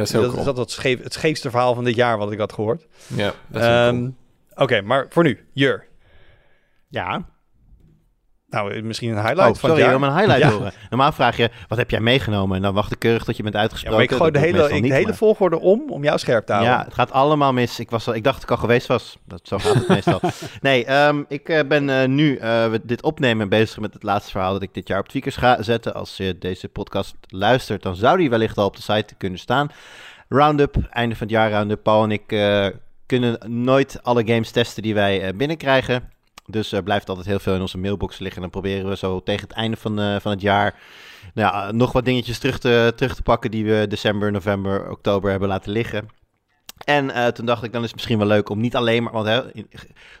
[0.00, 0.54] Dat is heel dat cool.
[0.54, 2.86] dat scheef, het scheefste verhaal van dit jaar wat ik had gehoord.
[3.06, 4.14] Ja, dat is Ehm, cool.
[4.54, 5.86] Oké, maar voor nu, Jur.
[6.88, 7.28] Ja.
[8.50, 10.50] Nou, misschien een highlight Oh, van sorry, wil mijn highlight Ja.
[10.50, 10.72] horen.
[10.90, 12.56] Normaal vraag je, wat heb jij meegenomen?
[12.56, 13.96] En dan wacht ik keurig tot je bent Ja, uitgesproken.
[13.98, 16.72] maar ik gooi de hele, de hele maar- volgorde om om jou scherp te houden.
[16.74, 17.78] Ja, het gaat allemaal mis.
[17.78, 19.18] Ik, was al, ik dacht dat ik al geweest was.
[19.24, 20.20] Dat, zo gaat het meestal.
[20.60, 24.30] Nee, ehm, ik eh, ben eh, nu eh, we dit opnemen bezig met het laatste
[24.30, 25.94] verhaal dat ik dit jaar op Tweakers ga zetten.
[25.94, 29.68] Als je deze podcast luistert, dan zou die wellicht al op de site kunnen staan.
[30.28, 31.82] Roundup, einde van het jaar Roundup.
[31.82, 32.26] Paul en ik
[33.06, 36.10] kunnen nooit alle games testen die wij binnenkrijgen.
[36.50, 38.42] Dus er blijft altijd heel veel in onze mailbox liggen.
[38.42, 40.78] En dan proberen we zo tegen het einde van, eh, van het jaar
[41.34, 45.48] nou nog wat dingetjes terug te, terug te pakken die we december, november, oktober hebben
[45.48, 46.08] laten liggen.
[46.84, 49.12] En eh, toen dacht ik, dan is het misschien wel leuk om niet alleen maar...
[49.12, 49.40] Want hè,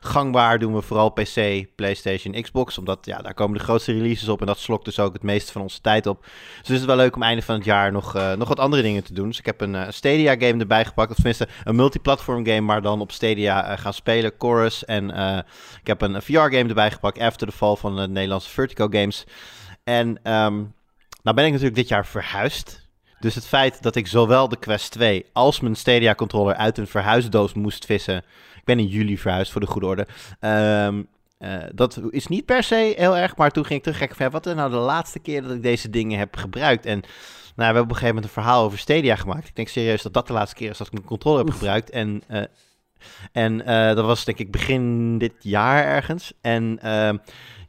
[0.00, 2.78] gangbaar doen we vooral PC, PlayStation, Xbox.
[2.78, 4.40] Omdat ja, daar komen de grootste releases op.
[4.40, 6.22] En dat slokt dus ook het meeste van onze tijd op.
[6.58, 8.82] Dus het is wel leuk om einde van het jaar nog, eh, nog wat andere
[8.82, 9.28] dingen te doen.
[9.28, 11.10] Dus ik heb een eh, Stadia game erbij gepakt.
[11.10, 14.32] Of tenminste een multiplatform game, maar dan op Stadia gaan spelen.
[14.38, 14.84] Chorus.
[14.84, 15.08] En
[15.80, 17.18] ik heb een VR game erbij gepakt.
[17.18, 19.24] After the Fall van de Nederlandse Vertigo Games.
[19.84, 20.54] En ehm,
[21.22, 22.89] nou ben ik natuurlijk dit jaar verhuisd.
[23.20, 26.86] Dus het feit dat ik zowel de Quest 2 als mijn Stadia controller uit een
[26.86, 28.16] verhuisdoos moest vissen.
[28.56, 30.06] Ik ben in juli verhuisd voor de goede orde.
[30.40, 31.02] Ehm,
[31.38, 34.32] eh, dat is niet per se heel erg, maar toen ging ik terugkijken van ja,
[34.32, 36.86] wat is nou de laatste keer dat ik deze dingen heb gebruikt?
[36.86, 37.10] En nou,
[37.54, 39.48] we hebben op een gegeven moment een verhaal over Stadia gemaakt.
[39.48, 41.90] Ik denk serieus dat dat de laatste keer is dat ik een controller heb gebruikt.
[41.90, 42.42] En, eh,
[43.32, 46.32] en eh, dat was denk ik begin dit jaar ergens.
[46.40, 47.16] En ehm,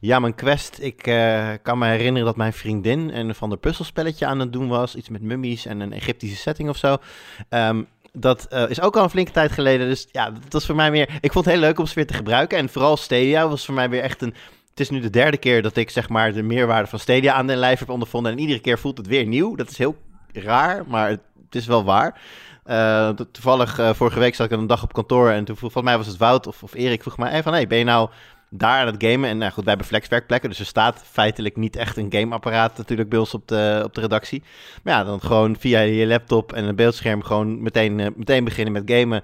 [0.00, 0.78] ja, mijn quest.
[0.80, 4.68] Ik eh, kan me herinneren dat mijn vriendin een van de puzzelspelletje aan het doen
[4.68, 4.94] was.
[4.94, 6.96] Iets met mummies en een Egyptische setting of zo.
[7.48, 9.88] Ehm, dat eh, is ook al een flinke tijd geleden.
[9.88, 11.18] Dus ja, dat was voor mij meer...
[11.20, 12.58] Ik vond het heel leuk om ze weer te gebruiken.
[12.58, 14.34] En vooral Stadia was voor mij weer echt een...
[14.70, 17.46] Het is nu de derde keer dat ik zeg maar de meerwaarde van Stadia aan
[17.46, 18.32] de lijf heb ondervonden.
[18.32, 19.54] En iedere keer voelt het weer nieuw.
[19.54, 19.96] Dat is heel
[20.32, 22.20] raar, maar het, is wel waar.
[22.66, 25.96] Uh, toevallig, uh, vorige week zat ik een dag op kantoor en toen volgens mij
[25.96, 27.52] was het Wout of, of Erik vroeg mij hey, van...
[27.52, 28.10] Hey, ben je nou
[28.52, 29.30] daar aan het gamen.
[29.30, 33.08] En nou goed, wij hebben flexwerkplekken, dus er staat feitelijk niet echt een gameapparaat natuurlijk
[33.08, 34.42] bij ons op de, op de redactie.
[34.82, 38.72] Maar ja, dan gewoon via je laptop en een beeldscherm gewoon meteen, uh, meteen beginnen
[38.72, 39.22] met gamen.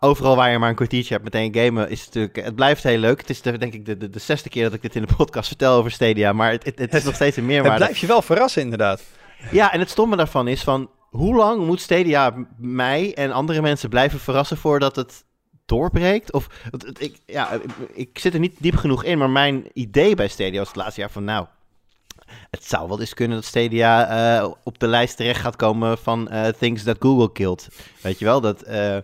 [0.00, 3.20] Overal waar je maar een kwartiertje hebt, meteen gamen, is natuurlijk, het blijft heel leuk.
[3.20, 5.14] Het is de, denk ik de, de, de zesde keer dat ik dit in de
[5.16, 7.70] podcast vertel over Stadia, maar het, het, het is nog steeds een meerwaarde.
[7.70, 9.02] Het blijft je wel verrassen inderdaad.
[9.50, 13.88] Ja, en het stomme daarvan is van, hoe lang moet Stadia mij en andere mensen
[13.88, 15.24] blijven verrassen voordat het
[15.66, 16.32] doorbreekt?
[16.32, 16.46] Of,
[16.98, 17.60] ik, ja,
[17.92, 21.00] ik zit er niet diep genoeg in, maar mijn idee bij Stadia was het laatste
[21.00, 21.46] jaar van, nou,
[22.50, 26.28] het zou wel eens kunnen dat Stadia uh, op de lijst terecht gaat komen van
[26.30, 27.68] uh, things that Google killed.
[28.00, 28.68] Weet je wel, dat...
[28.68, 28.96] Uh,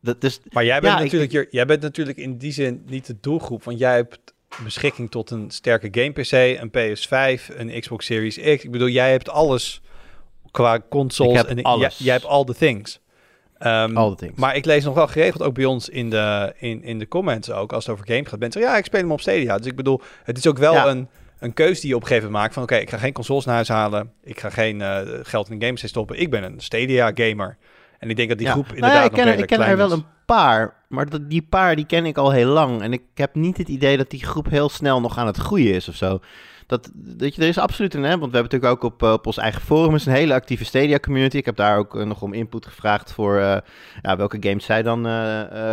[0.00, 3.06] dat dus, maar jij bent, ja, natuurlijk, ik, jij bent natuurlijk in die zin niet
[3.06, 8.06] de doelgroep, want jij hebt beschikking tot een sterke game PC, een PS5, een Xbox
[8.06, 8.64] Series X.
[8.64, 9.82] Ik bedoel, jij hebt alles
[10.52, 11.98] qua consoles en alles.
[11.98, 13.00] Jij, jij hebt all the things.
[13.58, 14.38] Um, All the things.
[14.38, 17.50] Maar ik lees nog wel geregeld ook bij ons in de, in, in de comments
[17.50, 18.38] ook, als het over games gaat.
[18.38, 19.56] Mensen ja, ik speel hem op Stadia.
[19.56, 22.30] Dus ik bedoel, het is ook wel een, een keuze die je op een gegeven
[22.30, 22.54] moment maakt.
[22.54, 24.12] Van oké, ik ga geen consoles naar huis halen.
[24.22, 26.20] Ik ga geen uh, geld in games stoppen.
[26.20, 27.56] Ik ben een Stadia gamer.
[27.98, 29.92] En ik denk dat die groep inderdaad nou ja, ik ken, ik ken er wel
[29.92, 32.82] een paar, maar die paar die ken ik al heel lang.
[32.82, 35.74] En ik heb niet het idee dat die groep heel snel nog aan het groeien
[35.74, 36.20] is of zo.
[36.72, 39.12] Dat, dat je, er is absoluut een, hè, want we hebben natuurlijk ook op, eh,
[39.12, 41.36] op ons eigen forum is een hele actieve Stadia community.
[41.36, 43.56] Ik heb daar ook uh, nog om input gevraagd voor uh,
[44.02, 45.04] ja, welke games zij dan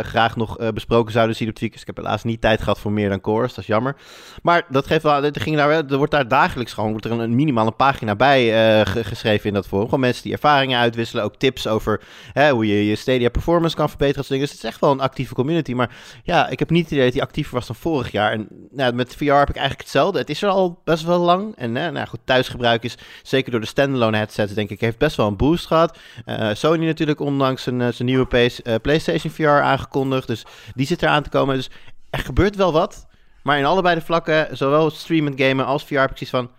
[0.02, 1.80] graag nog besproken zouden zien op Tweakers.
[1.80, 3.96] Ik heb helaas niet tijd gehad voor meer dan Chorus, dat is jammer.
[4.42, 7.18] Maar dat geeft wel, er, ging daar, er wordt daar dagelijks gewoon wordt er een,
[7.18, 9.84] een minimale pagina bij geschreven in dat forum.
[9.84, 12.00] Gewoon mensen die ervaringen uitwisselen, ook tips over
[12.32, 14.24] hè, hoe je je Stadia performance kan verbeteren.
[14.28, 15.72] Dus het is echt wel een actieve community.
[15.72, 18.32] Maar ja, ik heb niet het idee dat die actiever was dan vorig jaar.
[18.32, 20.18] En nou, met VR heb ik eigenlijk hetzelfde.
[20.18, 21.56] Het is er al best wel lang.
[21.56, 25.16] En uh, nou goed, thuisgebruik is zeker door de standalone headsets, denk ik, heeft best
[25.16, 25.98] wel een boost gehad.
[26.26, 28.50] Uh, Sony natuurlijk onlangs zijn, uh, zijn nieuwe
[28.82, 30.26] PlayStation VR aangekondigd.
[30.26, 31.56] Dus die zit eraan te komen.
[31.56, 31.70] Dus
[32.10, 33.06] er gebeurt wel wat.
[33.42, 36.50] Maar in allebei de vlakken, zowel streamend gamen als VR, ik van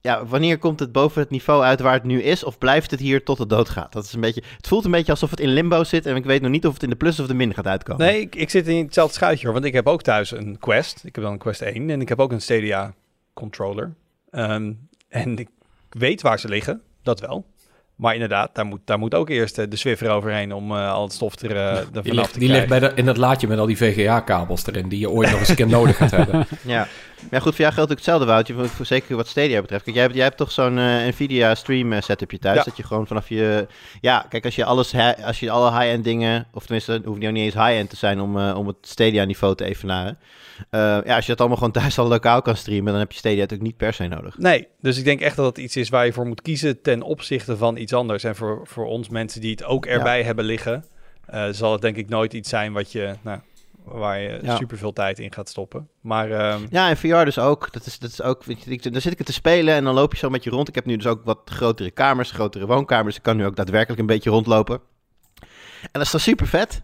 [0.00, 2.44] ja, wanneer komt het boven het niveau uit waar het nu is?
[2.44, 3.92] Of blijft het hier tot het dood gaat?
[3.92, 6.06] Dat is een beetje, het voelt een beetje alsof het in limbo zit.
[6.06, 8.06] En ik weet nog niet of het in de plus of de min gaat uitkomen.
[8.06, 9.54] Nee, ik, ik zit in hetzelfde schuitje hoor.
[9.54, 11.00] Want ik heb ook thuis een Quest.
[11.04, 11.90] Ik heb dan een Quest 1.
[11.90, 12.94] En ik heb ook een Stadia
[13.34, 13.94] controller.
[14.30, 15.48] Um, en ik
[15.88, 17.46] weet waar ze liggen, dat wel.
[17.96, 21.02] Maar inderdaad, daar moet, daar moet ook eerst uh, de Swiffer overheen om uh, al
[21.02, 23.58] het stof er, uh, die ligt, te Die ligt bij de, in dat laadje met
[23.58, 26.46] al die VGA-kabels erin, die je ooit nog eens een keer nodig gaat hebben.
[26.64, 26.88] Ja.
[27.30, 29.84] Ja, goed, voor jou geldt ook hetzelfde, Woutje, voor, zeker wat Stadia betreft.
[29.84, 30.74] Kijk, jij hebt, jij hebt toch zo'n
[31.08, 32.62] Nvidia stream setupje thuis, ja.
[32.62, 33.66] dat je gewoon vanaf je...
[34.00, 37.54] Ja, kijk, als je, alles, als je alle high-end dingen, of tenminste, hoeft niet eens
[37.54, 40.18] high-end te zijn om, om het Stadia-niveau te evenaren.
[40.70, 43.18] Uh, ja, als je dat allemaal gewoon thuis al lokaal kan streamen, dan heb je
[43.18, 44.38] Stadia natuurlijk niet per se nodig.
[44.38, 47.02] Nee, dus ik denk echt dat het iets is waar je voor moet kiezen ten
[47.02, 48.24] opzichte van iets anders.
[48.24, 50.84] En voor, voor ons mensen die het ook erbij hebben liggen,
[51.50, 53.38] zal het denk ik nooit iets zijn wat je, nou,
[53.84, 54.56] waar je ja.
[54.56, 55.88] super veel tijd in gaat stoppen.
[56.00, 56.56] Maar, uh...
[56.70, 57.72] Ja, en VR dus ook.
[57.72, 59.94] Dat is, dat is ook weet je, dan zit ik het te spelen en dan
[59.94, 60.68] loop je zo met je rond.
[60.68, 63.16] Ik heb nu dus ook wat grotere kamers, grotere woonkamers.
[63.16, 64.80] Ik kan nu ook daadwerkelijk een beetje rondlopen.
[65.80, 66.82] En dat is dan super vet.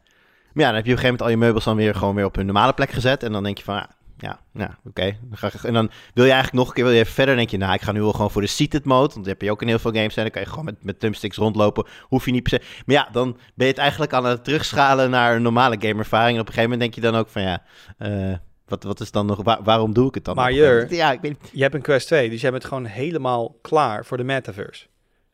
[0.53, 2.15] Maar ja, dan heb je op een gegeven moment al je meubels dan weer gewoon
[2.15, 3.23] weer op hun normale plek gezet.
[3.23, 3.87] En dan denk je van,
[4.19, 5.17] ja, ja oké.
[5.33, 5.53] Okay.
[5.63, 7.37] En dan wil je eigenlijk nog een keer wil je even verder.
[7.37, 9.15] denk je, nou, ik ga nu wel gewoon voor de seated mode.
[9.15, 10.17] Want dat heb je ook in heel veel games.
[10.17, 11.87] En dan kan je gewoon met, met thumbsticks rondlopen.
[12.03, 12.83] Hoef je niet per se.
[12.87, 16.35] Maar ja, dan ben je het eigenlijk aan het terugschalen naar een normale gameervaring.
[16.35, 17.63] En op een gegeven moment denk je dan ook van, ja...
[17.99, 20.35] Uh, wat, wat is dan nog, waar, waarom doe ik het dan?
[20.35, 21.37] Maar je, ja, ik ben...
[21.53, 24.87] je hebt een Quest 2, dus jij bent gewoon helemaal klaar voor de metaverse.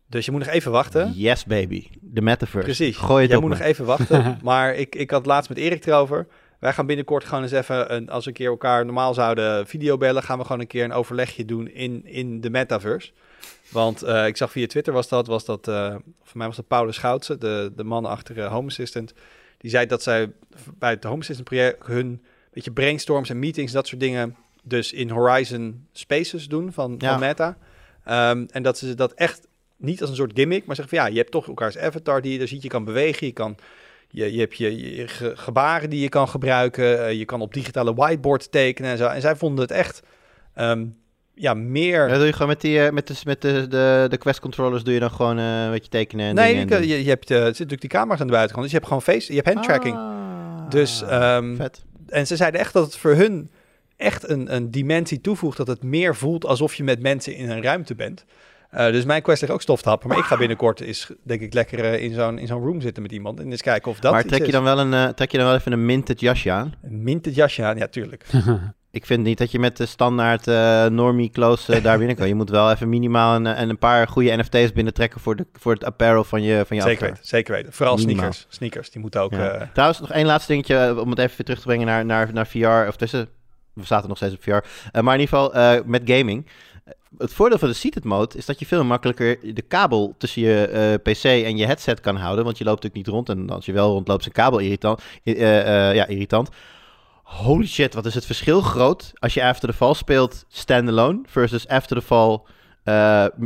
[0.08, 1.12] Dus je moet nog even wachten.
[1.14, 1.86] Yes, baby.
[2.00, 2.66] De metaverse.
[2.66, 2.96] Precies.
[2.96, 3.58] Gooi het Jij op moet me.
[3.58, 4.38] nog even wachten.
[4.42, 6.26] maar ik, ik had laatst met Erik erover.
[6.64, 10.22] Wij gaan binnenkort gewoon eens even, een, als we een keer elkaar normaal zouden videobellen,
[10.22, 13.12] gaan we gewoon een keer een overlegje doen in, in de metaverse.
[13.68, 16.68] Want uh, ik zag via Twitter was dat, was dat uh, voor mij was dat
[16.68, 19.14] Paulus Schoutse, de, de man achter uh, Home Assistant.
[19.58, 20.32] Die zei dat zij
[20.78, 22.22] bij het Home Assistant project hun
[22.52, 27.10] beetje brainstorms en meetings, dat soort dingen, dus in Horizon Spaces doen van, ja.
[27.10, 27.56] van Meta.
[28.30, 29.46] Um, en dat ze dat echt
[29.76, 32.32] niet als een soort gimmick, maar zeg van ja, je hebt toch elkaars avatar die
[32.32, 32.62] je daar ziet.
[32.62, 33.56] Je kan bewegen, je kan
[34.14, 36.84] je, je hebt je, je ge, gebaren die je kan gebruiken.
[36.84, 39.06] Uh, je kan op digitale whiteboard tekenen en zo.
[39.06, 40.02] En zij vonden het echt
[40.56, 40.96] um,
[41.34, 42.08] ja, meer...
[42.08, 44.82] Ja, doe je gewoon met, die, uh, met, de, met de, de, de Quest controllers
[44.82, 47.36] doe je dan gewoon uh, wat je tekenen en Nee, je, je, je hebt, uh,
[47.36, 48.62] er zitten natuurlijk die camera's aan de buitenkant.
[48.62, 49.96] Dus je hebt gewoon face, je hebt handtracking.
[49.96, 51.84] Ah, dus, um, vet.
[52.08, 53.50] En ze zeiden echt dat het voor hun
[53.96, 55.56] echt een, een dimensie toevoegt.
[55.56, 58.24] Dat het meer voelt alsof je met mensen in een ruimte bent.
[58.74, 60.08] Eh, dus mijn quest ligt ook stof te happen.
[60.08, 63.02] Maar ik ga binnenkort is, denk ik, lekker eh, in zo'n in zo'n room zitten
[63.02, 63.40] met iemand.
[63.40, 64.52] En eens kijken of dat maar trek je, is.
[64.52, 66.74] dan wel een, eh, trek je dan wel even een minted jasje aan?
[66.82, 67.76] Een minted jasje aan?
[67.76, 68.24] Ja, tuurlijk.
[68.94, 72.28] Ik vind niet dat je met de standaard eh, normie close eh, daar binnen kan.
[72.28, 75.72] Je moet wel even minimaal een, en een paar goede NFT's binnentrekken voor, de, voor
[75.72, 77.72] het apparel van je, van je Zeker weten, zeker weten.
[77.72, 78.16] Vooral Minimaal.
[78.16, 78.46] sneakers.
[78.48, 79.32] Sneakers, die moeten ook...
[79.32, 79.70] Ja.
[79.72, 82.46] Trouwens, nog één laatste dingetje om het even weer terug te brengen naar, naar, naar
[82.46, 82.88] VR.
[82.88, 83.28] Of tussen,
[83.72, 84.50] we zaten nog steeds op VR.
[84.50, 84.62] Eh,
[85.02, 86.46] maar in ieder geval eh, met gaming.
[87.18, 90.66] Het voordeel van de seated mode is dat je veel makkelijker de kabel tussen je
[90.66, 92.44] eh, PC en je headset kan houden.
[92.44, 93.28] Want je loopt natuurlijk niet rond.
[93.28, 95.02] En als je wel rondloopt, is een kabel irritant.
[95.22, 96.48] Eh, eh, ja, irritant.
[97.22, 101.68] Holy shit, wat is het verschil groot als je After the Fall speelt standalone versus
[101.68, 102.40] After the Fall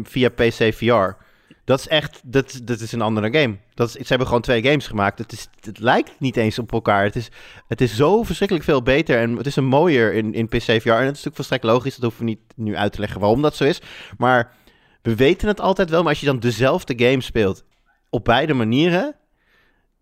[0.03, 1.27] via PC VR.
[1.69, 3.57] Dat is echt, dat, dat is een andere game.
[3.75, 5.19] Dat is, ze hebben gewoon twee games gemaakt.
[5.19, 7.05] Het, is, het lijkt niet eens op elkaar.
[7.05, 7.29] Het is,
[7.67, 10.71] het is zo verschrikkelijk veel beter en het is een mooier in, in PC VR.
[10.71, 13.43] En het is natuurlijk volstrekt logisch, dat hoeven we niet nu uit te leggen waarom
[13.43, 13.81] dat zo is.
[14.19, 14.55] Maar
[15.03, 17.65] we weten het altijd wel, maar als je dan dezelfde game speelt
[18.11, 19.15] op beide manieren,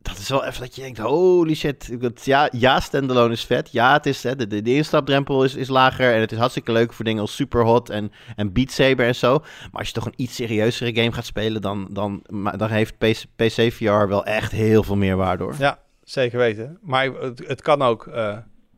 [0.07, 2.01] dat is wel even dat je denkt, holy shit.
[2.01, 3.73] Dat- Ja, ja standalone is vet.
[3.73, 6.73] Ja, het is, hè, de, de, de instapdrempel is, is lager en het is hartstikke
[6.73, 9.39] leuk voor dingen als Superhot en, en Beat Saber en zo.
[9.39, 12.99] Maar als je toch een iets serieuzere game gaat spelen, dan, dan, maar dan heeft
[12.99, 15.55] PC, PC VR wel echt heel veel meer waarde hoor.
[15.59, 16.79] ja, zeker weten.
[16.83, 18.09] Maar het, het kan ook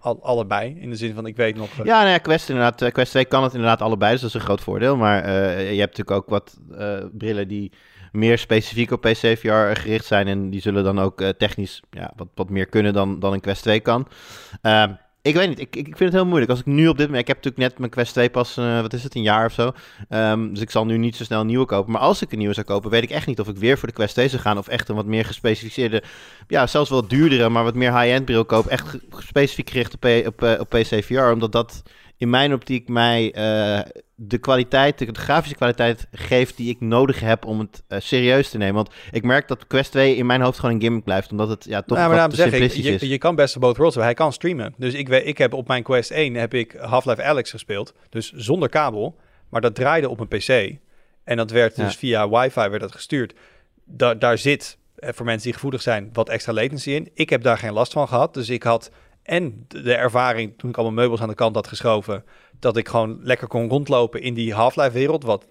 [0.01, 0.77] al, allebei.
[0.81, 1.69] In de zin van, ik weet nog...
[1.79, 4.29] eh, Ja, nou ja, Quest, inderdaad, eh, Quest 2 kan het inderdaad allebei, dus dat
[4.31, 4.97] is een groot voordeel.
[4.97, 5.31] Maar
[5.73, 6.59] je hebt natuurlijk ook wat
[7.19, 7.73] brillen die
[8.13, 10.27] meer specifiek op PC VR gericht zijn.
[10.27, 13.41] En die zullen dan ook eh, technisch ja, wat, wat meer kunnen dan, dan een
[13.41, 14.09] Quest 2 kan.
[14.63, 14.93] Ehm,
[15.23, 16.51] ik weet niet, ik, ik vind het heel moeilijk.
[16.51, 18.81] Als ik nu op dit moment, ik heb natuurlijk net mijn Quest 2 pas, eh,
[18.81, 19.73] wat is het, een jaar of zo.
[20.09, 21.93] Ehm, dus ik zal nu niet zo snel een nieuwe kopen.
[21.93, 23.89] Maar als ik een nieuwe zou kopen, weet ik echt niet of ik weer voor
[23.89, 24.59] de Quest 2 zou gaan.
[24.59, 26.03] Of echt een wat meer gespecificeerde,
[26.49, 28.71] ja, zelfs wel duurdere, maar wat meer high-end bril kopen.
[28.71, 31.21] Echt specifiek gericht op, op, eh, op PC VR.
[31.21, 31.83] Omdat dat
[32.19, 33.81] in mijn optiek mij eh,
[34.15, 38.59] de kwaliteit, de, grafische kwaliteit geeft die ik nodig heb om het eh, serieus te
[38.59, 38.75] nemen.
[38.75, 41.31] Want ik merk dat Quest 2 in mijn hoofd gewoon een gimmick blijft.
[41.31, 43.01] Omdat het ja, toch nou, maar wat te zeg ik, simplistisch is.
[43.01, 44.15] je, je kan best both worlds hebben.
[44.15, 44.75] Hij kan streamen.
[44.77, 47.95] Dus ik, ik heb op mijn Quest 1 heb ik Half-Life Alex gespeeld.
[48.09, 49.17] Dus zonder kabel.
[49.49, 50.79] Maar dat draaide op een PC.
[51.25, 51.99] En dat werd dus Ja.
[51.99, 53.35] via wifi werd dat gestuurd.
[53.85, 57.11] Da daar zit, eh, voor mensen die gevoelig zijn, wat extra latency in.
[57.15, 58.35] Ik heb daar geen last van gehad.
[58.35, 58.91] Dus ik had
[59.29, 62.25] en de ervaring toen ik al mijn meubels aan de kant had geschoven...
[62.59, 65.25] dat ik gewoon lekker kon rondlopen in die Half-Life wereld...
[65.25, 65.47] wat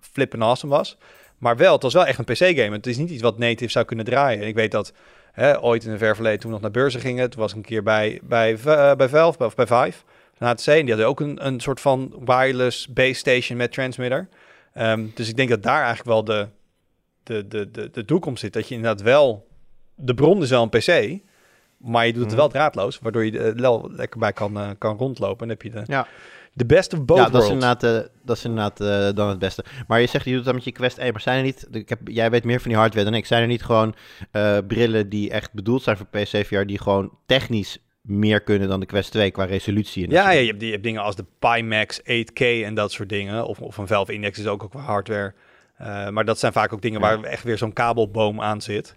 [0.00, 0.96] flippin' awesome was.
[1.38, 2.76] Maar wel, het was wel echt een PC-game.
[2.76, 4.42] Het is niet iets wat native zou kunnen draaien.
[4.42, 4.92] En ik weet dat
[5.32, 7.30] hè, ooit in een ver verleden, toen we nog naar beurzen gingen...
[7.30, 9.98] toen was een keer bij, bij, eh, bij Valve, of bij Vive,
[10.34, 10.66] van HTC...
[10.66, 14.28] en die hadden ook een, een soort van wireless base station met transmitter.
[14.74, 16.48] Ehm, dus ik denk dat daar eigenlijk wel de,
[17.22, 18.52] de, de, de, de toekomst zit.
[18.52, 19.46] Dat je inderdaad wel...
[19.94, 21.20] De bron is wel een PC...
[21.78, 22.40] Maar je doet het Mhm.
[22.40, 25.48] wel draadloos, waardoor je er wel lekker bij kan, eh, kan rondlopen.
[25.48, 26.06] En dan heb je de, Ja.
[26.52, 29.38] de best of both ja, dat is inderdaad, eh, dat is inderdaad eh, dan het
[29.38, 29.64] beste.
[29.86, 31.68] Maar je zegt, je doet dat met je Quest 1, maar zijn er niet...
[31.70, 33.26] Ik heb, jij weet meer van die hardware dan ik.
[33.26, 33.94] Zijn er niet gewoon
[34.30, 36.60] eh, brillen die echt bedoeld zijn voor PC VR...
[36.66, 40.04] die gewoon technisch meer kunnen dan de Quest 2 qua resolutie?
[40.04, 43.08] En Ja, ja je, hebt, je hebt dingen als de Pimax 8K en dat soort
[43.08, 43.46] dingen.
[43.46, 45.34] Of, of een Valve Index is ook, ook wel hardware.
[45.76, 47.06] Eh, maar dat zijn vaak ook dingen Ja.
[47.16, 48.96] waar echt weer zo'n kabelboom aan zit.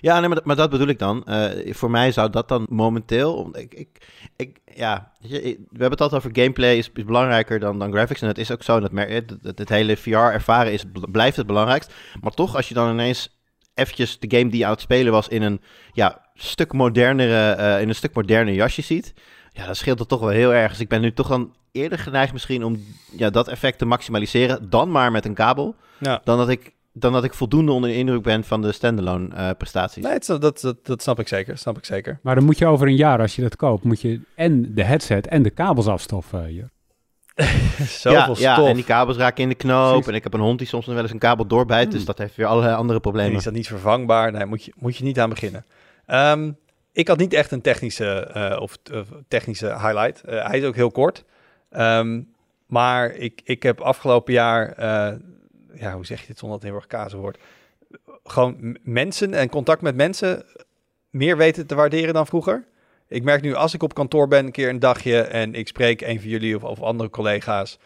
[0.00, 1.24] Ja, nee, maar, dat- maar dat bedoel ik dan.
[1.24, 3.34] Eh, voor mij zou dat dan momenteel...
[3.34, 3.88] om- Ik, ik,
[4.36, 8.20] ik, ja, we hebben het altijd over gameplay is, is belangrijker dan, dan graphics.
[8.20, 8.80] En dat is ook zo.
[8.80, 11.92] Dat, het, het, het hele VR ervaren is, bl- blijft het belangrijkst.
[12.20, 13.38] Maar toch, als je dan ineens
[13.74, 15.28] eventjes de game die je aan het spelen was...
[15.28, 15.60] in een
[15.92, 19.14] ja, stuk modernere, eh, in een stuk moderner jasje ziet...
[19.52, 20.70] Ja, dat scheelt het toch wel heel erg.
[20.70, 22.84] Dus ik ben nu toch dan eerder geneigd misschien om
[23.16, 24.70] ja, dat effect te maximaliseren...
[24.70, 26.20] dan maar met een kabel, Ja.
[26.24, 26.72] dan dat ik...
[26.92, 30.02] Dan dat ik voldoende onder de indruk ben van de standalone eh, prestaties.
[30.02, 31.58] Nee, het, is- dat, dat, dat snap ik zeker.
[31.58, 32.18] Snap ik zeker.
[32.22, 34.84] Maar dan moet je over een jaar, als je dat koopt, moet je en de
[34.84, 36.44] headset en de kabels afstoffen.
[36.44, 36.70] hier.
[37.86, 38.38] Zoveel ja, stof.
[38.38, 39.88] ja, en die kabels raken in de knoop.
[39.90, 40.06] Precies.
[40.06, 41.82] En ik heb een hond die soms nog wel eens een kabel doorbijt.
[41.88, 41.92] Hmm.
[41.92, 43.36] Dus dat heeft weer allerlei andere En problemen.
[43.36, 44.32] is dat niet vervangbaar?
[44.32, 45.64] Nee, moet je, moet je niet aan beginnen.
[46.06, 46.52] Ehm,
[46.92, 50.20] ik had niet echt een technische, eh, of, of technische highlight.
[50.20, 51.24] Eh, hij is ook heel kort.
[51.70, 52.20] Ehm,
[52.66, 55.14] maar ik, ik heb afgelopen jaar, eh,
[55.74, 57.38] ja, hoe zeg je dit zonder dat het heel erg kazen wordt?
[58.24, 60.44] Gewoon mensen en contact met mensen
[61.10, 62.64] meer weten te waarderen dan vroeger.
[63.08, 66.00] Ik merk nu als ik op kantoor ben, een keer een dagje en ik spreek
[66.00, 67.78] een van jullie of, of andere collega's.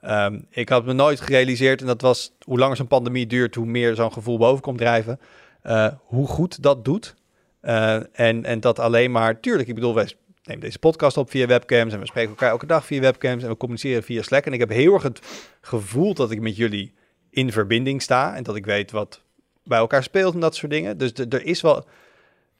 [0.00, 3.66] Ehm, ik had me nooit gerealiseerd, en dat was hoe langer zo'n pandemie duurt, hoe
[3.66, 5.20] meer zo'n gevoel boven komt drijven.
[5.62, 7.14] eh, hoe goed dat doet.
[7.60, 10.12] Eh, en, en dat alleen maar, tuurlijk, ik bedoel, wij
[10.44, 13.48] nemen deze podcast op via webcams en we spreken elkaar elke dag via webcams en
[13.48, 14.46] we communiceren via Slack.
[14.46, 15.20] En ik heb heel erg het
[15.60, 16.94] gevoel dat ik met jullie
[17.32, 19.22] in verbinding sta en dat ik weet wat
[19.64, 20.98] bij elkaar speelt en dat soort dingen.
[20.98, 21.84] Dus er- is wel,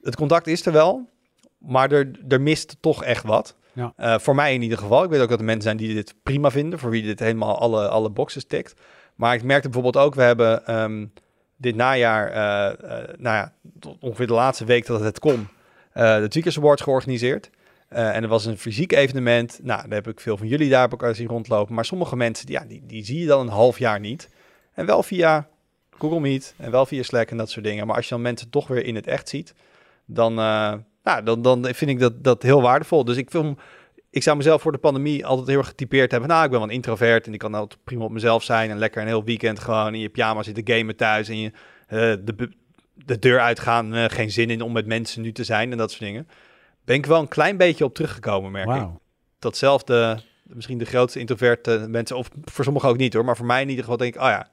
[0.03, 1.09] het contact is er wel,
[1.59, 3.57] maar er, er mist toch echt wat.
[3.73, 3.93] Ja.
[3.97, 5.05] Eh, voor mij in ieder geval.
[5.05, 7.59] Ik weet ook dat er mensen zijn die dit prima vinden, voor wie dit helemaal
[7.59, 8.75] alle, alle boxes tikt.
[9.15, 11.07] Maar ik merkte bijvoorbeeld ook, we hebben ehm,
[11.57, 13.53] dit najaar, eh, eh, nou ja,
[14.01, 15.49] ongeveer de laatste week dat het kon,
[15.95, 17.51] de Tweakers Awards georganiseerd.
[17.89, 19.61] En er was een fysiek evenement.
[19.63, 21.75] Nou, daar heb ik veel van jullie daar op elkaar zien rondlopen.
[21.75, 24.29] Maar sommige mensen, die, ja, die, die zie je dan een half jaar niet.
[24.75, 25.49] En wel via
[25.99, 27.87] Google Meet en wel via Slack en dat soort dingen.
[27.87, 29.55] Maar als je dan mensen toch weer in het echt ziet,
[30.05, 33.05] dan, eh, nou, dan, dan vind ik dat, dat heel waardevol.
[33.05, 33.59] Dus ik film,
[34.11, 36.29] ik zou mezelf voor de pandemie altijd heel erg getypeerd hebben.
[36.29, 38.71] Nou, ik ben wel een introvert en ik kan altijd prima op mezelf zijn.
[38.71, 41.29] En lekker een heel weekend gewoon in je pyjama zitten gamen thuis.
[41.29, 41.53] En je
[41.87, 42.51] eh, de,
[42.95, 45.91] de deur uitgaan, eh, geen zin in om met mensen nu te zijn en dat
[45.91, 46.29] soort dingen.
[46.85, 48.89] Ben ik wel een klein beetje op teruggekomen, merk ik.
[49.39, 53.63] Datzelfde, misschien de grootste introverte mensen, of voor sommigen ook niet hoor, maar voor mij
[53.63, 54.49] in ieder geval denk ik, oh ja,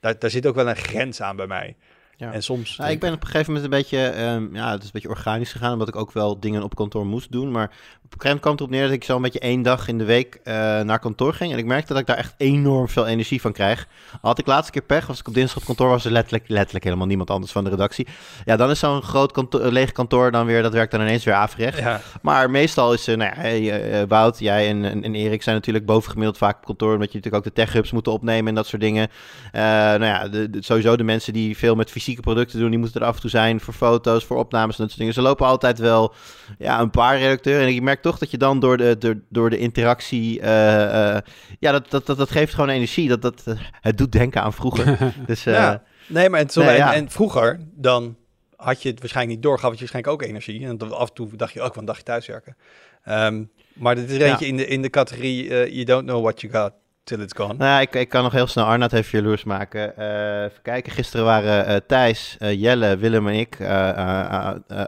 [0.00, 1.76] daar, zit ook wel een grens aan bij mij.
[2.18, 2.32] Ja.
[2.32, 2.76] En soms...
[2.76, 5.08] Nou, ik ben op een gegeven moment een beetje, ehm, ja, het is een beetje
[5.08, 7.50] organisch gegaan, omdat ik ook wel dingen op kantoor moest doen.
[7.50, 9.62] Maar op een gegeven moment kwam het erop neer dat ik zo een beetje één
[9.62, 11.52] dag in de week eh, naar kantoor ging.
[11.52, 13.86] En ik merkte dat ik daar echt enorm veel energie van krijg.
[14.12, 16.48] Al had ik laatste keer pech, was ik op dinsdag op kantoor, was er letterlijk,
[16.48, 18.06] letterlijk helemaal niemand anders van de redactie.
[18.44, 21.24] Ja, dan is zo'n groot kantoor, eh, leeg kantoor dan weer, dat werkt dan ineens
[21.24, 21.78] weer averecht.
[21.78, 25.54] ja, Maar meestal is, eh, nou ja, hey, Wout, jij en, en, en Erik zijn
[25.56, 28.66] natuurlijk bovengemiddeld vaak op kantoor, omdat je natuurlijk ook de tech-hubs moeten opnemen en dat
[28.66, 29.08] soort dingen.
[29.52, 33.00] Nou ja, de, de- sowieso de mensen die veel met fysieke producten doen, die moeten
[33.00, 35.14] er af en toe zijn voor foto's, voor opnames en dat soort dingen.
[35.14, 36.14] Ze lopen altijd wel
[36.58, 39.50] ja, een paar redacteuren en ik merk toch dat je dan door de, door, door
[39.50, 41.22] de interactie, eh, eh,
[41.58, 43.08] ja, dat, dat, dat, dat geeft gewoon energie.
[43.08, 44.98] Dat, dat, eh, het doet denken aan vroeger.
[45.26, 45.82] dus eh, Ja.
[46.08, 46.94] nee, maar en, Nee, en, ja.
[46.94, 48.16] en vroeger, dan
[48.56, 50.66] had je het waarschijnlijk niet door, gaf het je waarschijnlijk ook energie.
[50.66, 52.56] En af en toe dacht je ook, wat een dagje thuiswerken.
[53.04, 54.30] Ehm, maar dit is er Ja.
[54.30, 56.72] eentje in de, in de categorie, you don't know what you got
[57.06, 57.54] till it's gone.
[57.54, 59.96] Nou ja, ik, ik kan nog heel snel Arnoud even jaloers maken.
[59.96, 63.56] Eh, even kijken, gisteren waren eh, Thijs, eh, Jelle, Willem en ik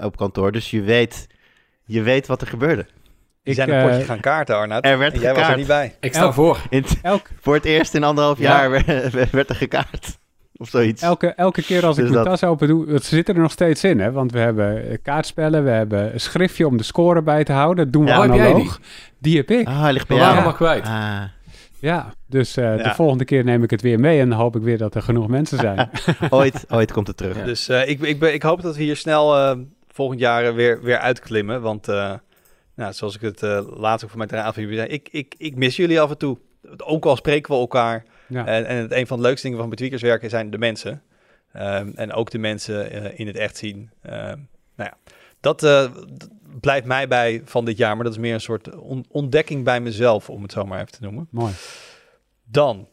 [0.04, 0.52] op kantoor.
[0.52, 1.26] Dus je weet,
[1.84, 2.82] je weet wat er gebeurde.
[2.82, 2.90] Die
[3.42, 4.84] Ik, zijn een potje gaan kaarten, Arnoud.
[4.84, 5.94] Er werd en jij was er niet bij.
[6.00, 6.58] Ik sta Elk- voor.
[6.70, 8.50] Het- elk, voor het eerst in anderhalf Ja.
[8.50, 8.70] jaar
[9.10, 10.18] werd, werd er gekaart.
[10.56, 11.02] Of zoiets.
[11.02, 13.50] elke, elke keer als ik Dus mijn dat- tas open doe, dat zit er nog
[13.50, 14.00] steeds in.
[14.00, 14.12] Hè?
[14.12, 17.84] Want we hebben kaartspellen, we hebben een schriftje om de score bij te houden.
[17.84, 18.80] Dat doen we Ja, heb jij analoog.
[19.18, 19.36] Die?
[19.36, 19.66] heb ik.
[19.66, 20.42] Ah, hij ligt bij jou.
[20.42, 20.84] nog kwijt.
[20.86, 21.22] Ah.
[21.80, 22.82] Ja, dus eh, Ja.
[22.82, 25.02] de volgende keer neem ik het weer mee en dan hoop ik weer dat er
[25.02, 25.90] genoeg mensen zijn.
[26.30, 27.36] ooit, ooit komt het terug.
[27.36, 27.44] Ja.
[27.44, 30.82] Dus eh, ik, ik, ben- ik hoop dat we hier snel eh, volgend jaar weer,
[30.82, 31.60] weer uitklimmen.
[31.60, 32.14] Want eh,
[32.74, 35.34] nou, zoals ik het eh laatst ook voor mijn terrein van jullie zei, ik, ik,
[35.38, 36.38] ik mis jullie af en toe.
[36.76, 38.04] Ook al spreken we elkaar.
[38.26, 38.46] Ja.
[38.46, 41.02] En, en het, een van de leukste dingen van Betweakers werken zijn de mensen.
[41.52, 43.90] Ehm, en ook de mensen eh, in het echt zien.
[44.02, 44.38] Ehm,
[44.76, 44.96] nou ja,
[45.40, 45.84] dat eh,
[46.60, 47.94] blijft mij bij van dit jaar.
[47.94, 50.92] Maar dat is meer een soort on- ontdekking bij mezelf, om het zo maar even
[50.92, 51.26] te noemen.
[51.30, 51.52] Mooi.
[52.44, 52.88] Dan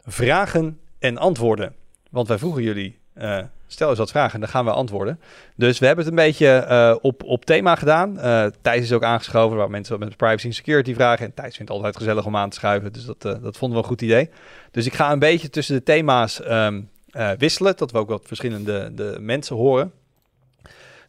[0.00, 1.74] vragen en antwoorden.
[2.10, 5.20] Want wij vroegen jullie, eh, stel eens wat vragen, dan gaan we antwoorden.
[5.56, 8.18] Dus we hebben het een beetje eh, op, op thema gedaan.
[8.18, 11.26] Eh Thijs is ook aangeschoven, waar mensen met privacy en security vragen.
[11.26, 13.82] En Thijs vindt het altijd gezellig om aan te schuiven, dus dat, dat vonden we
[13.84, 14.30] een goed idee.
[14.70, 18.22] Dus ik ga een beetje tussen de thema's ehm, eh, wisselen, dat we ook wat
[18.26, 19.92] verschillende de mensen horen.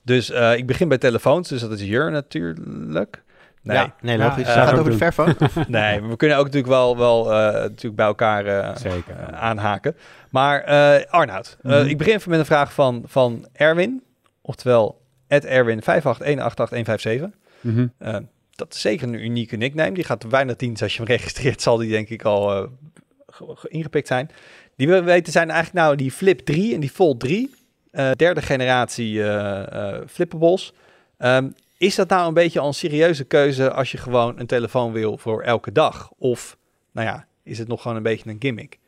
[0.06, 3.24] Dus eh, ik begin bij telefoons, dus dat is hier natuurlijk.
[3.62, 4.44] Nee, Ja, nee, logisch.
[4.48, 5.36] eh, Het gaat ook over de verfoon.
[5.68, 9.34] nee, maar we kunnen ook natuurlijk wel, wel eh, natuurlijk bij elkaar Zeker.
[9.34, 9.96] aanhaken.
[10.30, 11.86] Maar eh Arnoud, eh, Mhm.
[11.90, 14.04] ik begin even met een vraag van, van Erwin.
[14.42, 17.32] Oftewel, Erwin 581885157.
[17.62, 17.88] Mhm.
[18.56, 19.92] Dat is zeker een unieke nickname.
[19.92, 20.78] Die gaat bijna tien.
[20.82, 22.68] Als je hem registreert, zal die denk ik al eh,
[23.28, 24.30] ge- ge- ingepikt zijn.
[24.76, 27.54] Die we weten zijn eigenlijk nou die Flip 3 en die Fold 3.
[27.96, 30.74] Eh, derde generatie eh flippables.
[31.18, 34.92] Ehm, is dat nou een beetje al een serieuze keuze als je gewoon een telefoon
[34.92, 36.12] wil voor elke dag?
[36.18, 36.58] Of,
[36.92, 38.80] nou ja, is het nog gewoon een beetje een gimmick?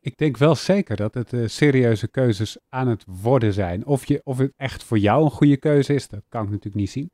[0.00, 3.86] Ik denk wel zeker dat het serieuze keuzes aan het worden zijn.
[3.86, 6.76] Of, je, of het echt voor jou een goede keuze is, dat kan ik natuurlijk
[6.76, 7.10] niet zien.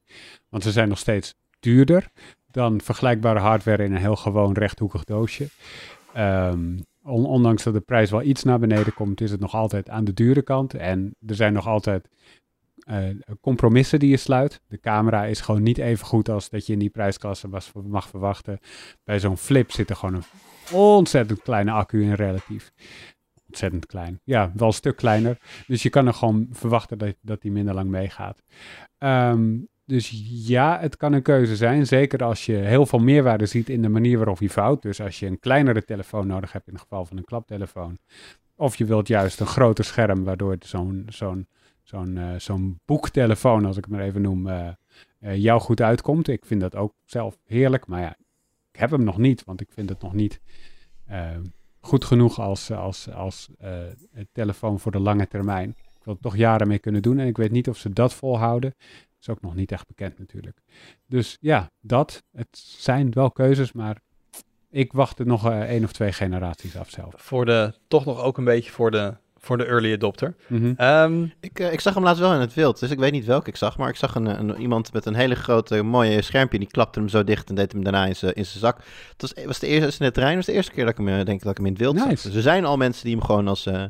[0.49, 2.09] Want ze zijn nog steeds duurder
[2.51, 5.49] dan vergelijkbare hardware in een heel gewoon rechthoekig doosje.
[6.15, 10.05] On- ondanks dat de prijs wel iets naar beneden komt, is het nog altijd aan
[10.05, 10.75] de dure kant.
[10.75, 12.09] En er zijn nog altijd
[12.87, 13.05] eh,
[13.41, 14.61] compromissen die je sluit.
[14.69, 18.09] De camera is gewoon niet even goed als dat je in die prijsklasse was, mag
[18.09, 18.61] verwachten.
[19.05, 20.25] Bij zo'n flip zit er gewoon een
[20.73, 22.73] ontzettend kleine accu in relatief.
[23.47, 24.21] Ontzettend klein.
[24.25, 25.39] Ja, wel een stuk kleiner.
[25.67, 28.43] Dus je kan er gewoon verwachten dat, dat die minder lang meegaat.
[28.99, 31.87] Ehm, dus ja, het kan een keuze zijn.
[31.87, 34.83] Zeker als je heel veel meerwaarde ziet in de manier waarop hij vouwt.
[34.83, 37.99] Dus als je een kleinere telefoon nodig hebt in het geval van een klaptelefoon.
[38.57, 41.47] Of je wilt juist een groter scherm waardoor zo'n zo'n
[41.83, 44.69] zo'n eh, zo'n boektelefoon, als ik het maar even noem, eh,
[45.19, 46.29] eh, jou goed uitkomt.
[46.29, 47.87] Ik vind dat ook zelf heerlijk.
[47.87, 48.17] Maar ja,
[48.73, 50.41] ik heb hem nog niet, want ik vind het nog niet
[51.81, 53.51] goed genoeg als, als, als
[54.33, 55.69] telefoon voor de lange termijn.
[55.69, 58.75] Ik wil toch jaren mee kunnen doen en ik weet niet of ze dat volhouden.
[59.21, 60.59] Is ook nog niet echt bekend natuurlijk.
[61.07, 62.23] Dus ja, dat.
[62.33, 62.49] Het
[62.79, 64.01] zijn wel keuzes, maar
[64.71, 67.15] ik wacht er nog uh, één of twee generaties af zelf.
[67.17, 70.35] Voor de, toch nog ook een beetje voor de, voor de early adopter.
[70.47, 70.73] Mhm.
[70.77, 73.25] Ehm, Ik, eh, ik zag hem laatst wel in het wild, dus ik weet niet
[73.25, 73.79] welke ik zag.
[73.79, 76.59] Maar ik zag een, een, iemand met een hele grote, mooie schermpje.
[76.59, 78.77] Die klapte hem zo dicht en deed hem daarna in zijn in zijn zak.
[79.17, 81.19] Het was, was de eerste, in het terrein was de eerste keer dat ik hem,
[81.19, 82.09] eh, denk dat ik hem in het wild zag.
[82.09, 82.27] Nice.
[82.27, 83.85] Dus er zijn al mensen die hem gewoon als, eh,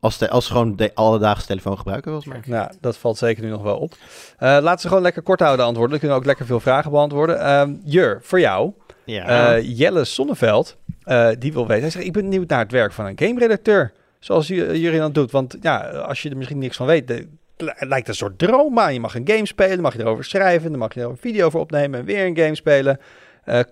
[0.00, 2.58] als, de, als gewoon de alledaagse telefoon gebruiken, volgens mij.
[2.58, 3.94] nou, dat valt zeker nu nog wel op.
[4.38, 5.90] Eh, laten ze gewoon lekker kort houden antwoorden.
[5.90, 7.40] Dan kunnen we ook lekker veel vragen beantwoorden.
[7.40, 8.72] Ehm, Jur, voor jou.
[9.04, 9.54] Ja.
[9.56, 11.82] Eh, Jelle Sonneveld, eh, die wil weten.
[11.82, 13.92] Hij zegt, ik ben benieuwd naar het werk van een game-redacteur.
[14.18, 15.30] Zoals jullie dat doet.
[15.30, 17.26] Want ja, als je er misschien niks van weet, de-
[17.56, 18.92] het lijkt een soort droom aan.
[18.92, 21.50] Je mag een game spelen, mag je erover schrijven, dan mag je er een video
[21.50, 22.98] voor opnemen en weer een game spelen.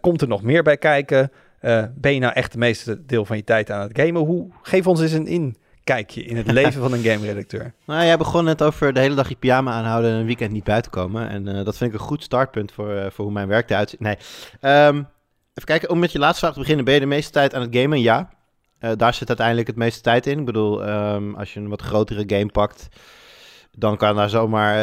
[0.01, 1.33] Komt er nog meer bij kijken?
[1.95, 4.23] Ben je nou echt de meeste deel van je tijd aan het gamen?
[4.23, 5.57] Hoe, geef ons eens een
[5.89, 7.73] inkijkje in het leven van een game-redacteur.
[7.87, 10.65] Nou, jij begon net over de hele dag je pyjama aanhouden en een weekend niet
[10.65, 11.29] buiten komen.
[11.29, 13.91] En eh, dat vind ik een goed startpunt voor, eh, voor hoe mijn werk eruit
[13.91, 14.01] ziet.
[14.01, 14.17] Nee.
[14.61, 16.85] Ehm, even kijken, om met je laatste vraag te beginnen.
[16.85, 18.01] Ben je de meeste tijd aan het gamen?
[18.01, 18.29] Ja.
[18.79, 20.39] Eh, daar zit uiteindelijk het meeste tijd in.
[20.39, 22.89] Ik bedoel, ehm, als je een wat grotere game pakt,
[23.73, 24.77] dan kan daar zomaar...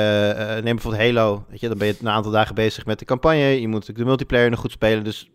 [0.63, 1.45] neem bijvoorbeeld Halo.
[1.49, 3.61] Weet je, dan ben je een aantal dagen bezig met de campagne.
[3.61, 5.03] Je moet de multiplayer nog goed spelen.
[5.03, 5.29] Dus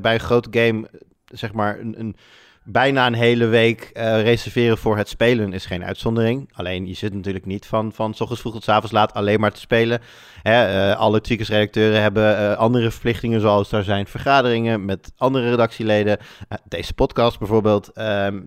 [0.00, 0.88] bij een grote game,
[1.24, 1.94] zeg maar, een...
[1.98, 2.16] een
[2.64, 6.50] bijna een hele week eh, reserveren voor het spelen is geen uitzondering.
[6.52, 9.40] Alleen je zit natuurlijk niet van, van s ochtends vroeg tot s avonds laat alleen
[9.40, 10.00] maar te spelen.
[10.42, 16.18] Hè, eh, alle redacteuren hebben eh, andere verplichtingen, zoals daar zijn vergaderingen met andere redactieleden.
[16.48, 17.92] Eh, deze podcast bijvoorbeeld.
[17.92, 18.40] Ehm,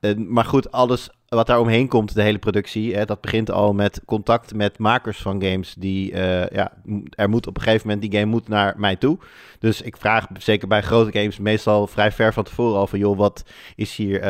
[0.00, 3.72] eh, maar goed, alles wat daar omheen komt, de hele productie, hè, dat begint al
[3.72, 5.74] met contact met makers van games.
[5.78, 6.16] Die,
[6.52, 6.72] ja,
[7.10, 9.18] er moet op een gegeven moment, die game moet naar mij toe.
[9.58, 13.16] Dus ik vraag zeker bij grote games meestal vrij ver van tevoren al van, joh,
[13.18, 14.20] wat is hier,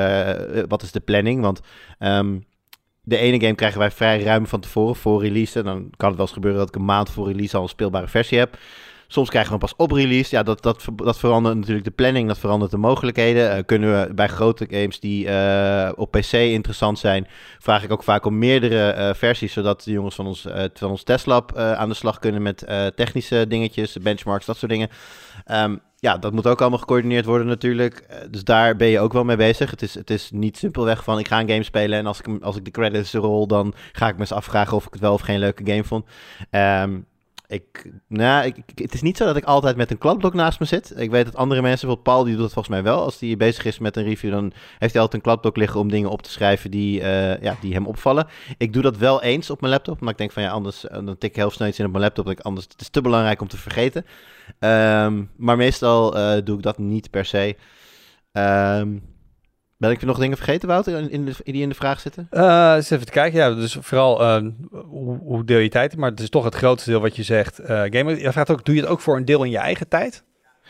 [0.69, 1.41] wat is de planning?
[1.41, 1.61] Want
[1.99, 2.39] ehm,
[3.09, 5.63] de ene game krijgen wij vrij ruim van tevoren voor release.
[5.63, 8.09] Dan kan het wel eens gebeuren dat ik een maand voor release al een speelbare
[8.09, 8.59] versie heb.
[9.09, 10.35] Soms krijgen we pas op release.
[10.35, 13.51] Ja, dat, dat, dat verandert natuurlijk de planning, dat verandert de mogelijkheden.
[13.51, 17.27] Eh, kunnen we bij grote games die eh, op PC interessant zijn,
[17.59, 21.03] vraag ik ook vaak om meerdere eh, versies, zodat de jongens van ons, van ons
[21.03, 22.59] testlab aan de slag kunnen met
[22.95, 24.89] technische dingetjes, benchmarks, dat soort dingen.
[25.45, 27.99] Ehm, ja, dat moet ook allemaal gecoördineerd worden natuurlijk.
[27.99, 29.71] Eh, dus daar ben je ook wel mee bezig.
[29.71, 32.43] Het is, het is niet simpelweg van ik ga een game spelen en als ik,
[32.43, 35.13] als ik de credits rol, dan ga ik me eens afvragen of ik het wel
[35.13, 36.05] of geen leuke game vond.
[36.51, 36.99] Ehm,
[37.49, 40.67] ik, nou, ik, het is niet zo dat ik altijd met een kladblok naast me
[40.67, 40.93] zit.
[40.97, 43.03] Ik weet dat andere mensen, bijvoorbeeld Paul, die doet dat volgens mij wel.
[43.03, 45.91] Als hij bezig is met een review, dan heeft hij altijd een kladblok liggen om
[45.91, 48.27] dingen op te schrijven die, eh, ja, die hem opvallen.
[48.59, 51.05] Ik doe dat wel eens op mijn laptop, omdat ik denk van ja, anders eh,
[51.05, 52.25] dan tik ik heel snel iets in op mijn laptop.
[52.25, 54.07] Dat ik anders, het is te belangrijk om te vergeten.
[54.59, 57.57] Ehm, maar meestal eh, doe ik dat niet per se.
[58.33, 58.99] Ehm,
[59.77, 62.27] ben ik nog dingen vergeten, Wouter, in, in de, die in de vraag zitten?
[62.31, 63.39] Eh, eens even te kijken.
[63.39, 65.99] Ja, dus vooral eh, hoe, hoe deel je tijd in?
[65.99, 67.59] Maar het is toch het grootste deel wat je zegt.
[67.59, 68.19] eh gamen.
[68.19, 70.25] Je vraagt ook, doe je het ook voor een deel in je eigen tijd?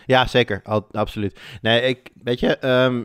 [0.07, 0.61] Ja, zeker.
[0.65, 1.41] Al, absoluut.
[1.63, 3.03] Nee, ik, weet je, ehm,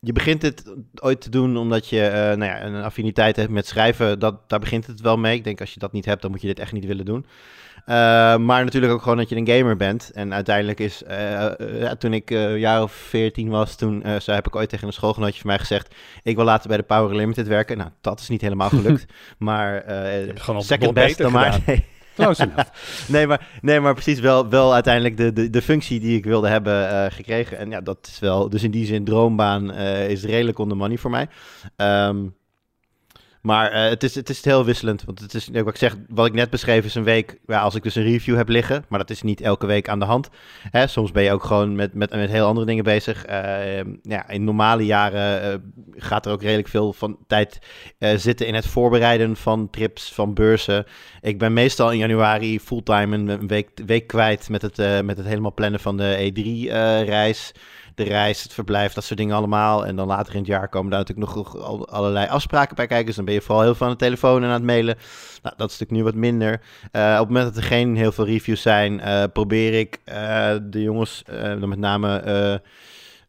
[0.00, 4.18] je begint dit ooit te doen omdat je nou ja, een affiniteit hebt met schrijven.
[4.18, 5.36] Dat, daar begint het wel mee.
[5.36, 7.26] Ik denk als je dat niet hebt, dan moet je dit echt niet willen doen.
[7.90, 10.10] Eh, maar natuurlijk ook gewoon dat je een gamer bent.
[10.10, 14.32] En uiteindelijk is, eh, eh, ja, toen ik een jaar of veertien was, toen zo
[14.32, 17.16] heb ik ooit tegen een schoolgenootje van mij gezegd, ik wil later bij de Power
[17.16, 17.78] Limited werken.
[17.78, 19.06] Nou, dat is niet helemaal gelukt.
[19.38, 19.84] maar
[20.58, 21.58] second best dan maar.
[21.66, 21.84] Nee.
[23.06, 26.48] Nee, maar, nee, maar precies wel, wel uiteindelijk de, de, de functie die ik wilde
[26.48, 27.58] hebben gekregen.
[27.58, 30.96] En ja, dat is wel, dus in die zin, droombaan is redelijk on the money
[30.96, 31.28] voor mij.
[31.76, 32.16] Ehm,
[33.40, 35.04] maar eh, het, is, het is heel wisselend.
[35.04, 37.74] Want het is, wat ik zeg, wat ik net beschreef is een week, ja, als
[37.74, 38.84] ik dus een review heb liggen.
[38.88, 40.28] Maar dat is niet elke week aan de hand.
[40.70, 43.24] Hè, soms ben je ook gewoon met, met, met heel andere dingen bezig.
[43.24, 45.58] Eh, ja, in normale jaren eh,
[45.96, 47.58] gaat er ook redelijk veel van tijd
[47.98, 50.84] eh, zitten in het voorbereiden van trips, van beurzen.
[51.20, 55.54] Ik ben meestal in januari fulltime een, week, week kwijt met het, met het helemaal
[55.54, 57.52] plannen van de E3-reis.
[58.04, 59.86] De reis, het verblijf, dat soort dingen allemaal.
[59.86, 63.06] En dan later in het jaar komen daar natuurlijk nog al- allerlei afspraken bij kijken.
[63.06, 64.96] Dus dan ben je vooral heel veel aan de telefoon en aan het mailen.
[65.42, 66.60] Nou, dat is natuurlijk nu wat minder.
[66.92, 70.54] Eh, op het moment dat er geen heel veel reviews zijn, eh, probeer ik eh,
[70.62, 71.22] de jongens,
[71.60, 72.60] dan met name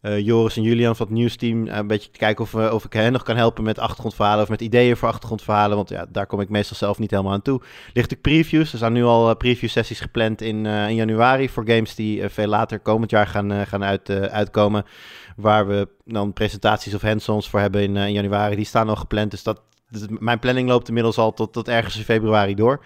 [0.02, 2.94] Joris en Julian van het nieuwsteam, eh, een beetje te kijken of, we, of ik
[2.94, 5.76] hen nog kan helpen met achtergrondverhalen of met ideeën voor achtergrondverhalen.
[5.76, 7.62] Want ja, daar kom ik meestal zelf niet helemaal aan toe.
[7.94, 8.72] Ligt ook previews.
[8.72, 12.22] Er zijn nu al eh, preview sessies gepland in, eh, in januari voor games die
[12.22, 14.86] eh, veel later komend jaar gaan, eh, gaan uit, eh, uitkomen.
[15.36, 18.56] Waar we dan presentaties of hands-ons voor hebben in, eh, in januari.
[18.56, 19.32] Die staan al gepland.
[19.32, 19.62] Dus dat,
[20.20, 22.84] mijn planning loopt inmiddels al tot, tot ergens in februari door.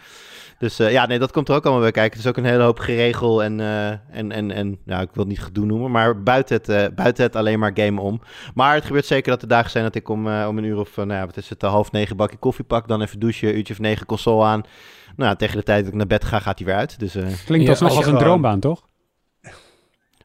[0.59, 2.11] Dus eh, ja, nee, dat komt er ook allemaal bij kijken.
[2.17, 5.23] Het is ook een hele hoop geregel en, eh, en, en, en nou, ik wil
[5.23, 8.21] het niet gedoe noemen, maar buiten het, eh, buiten het alleen maar game om.
[8.53, 10.79] Maar het gebeurt zeker dat er dagen zijn dat ik om, eh, om een uur
[10.79, 13.73] of, nou ja, wat is het, half negen bakje koffie pak, dan even douchen, uurtje
[13.73, 14.61] of negen console aan.
[15.15, 16.99] Nou, ja, tegen de tijd dat ik naar bed ga, gaat hij weer uit.
[16.99, 18.87] Dus eh, Klinkt Ja, als als een gewoon- droombaan, toch?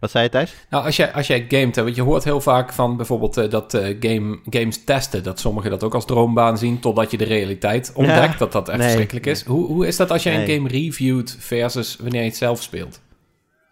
[0.01, 0.55] Wat zei je, Thijs?
[0.71, 3.51] Nou, als jij, als jij gamet, hè, want je hoort heel vaak van bijvoorbeeld eh,
[3.51, 7.25] dat eh, game, games testen, dat sommigen dat ook als droombaan zien, totdat je de
[7.25, 8.39] realiteit ontdekt, Ja.
[8.39, 8.87] dat dat echt Nee.
[8.87, 9.45] verschrikkelijk is.
[9.45, 13.01] Hoe, hoe is dat als jij een game reviewt versus wanneer je het zelf speelt?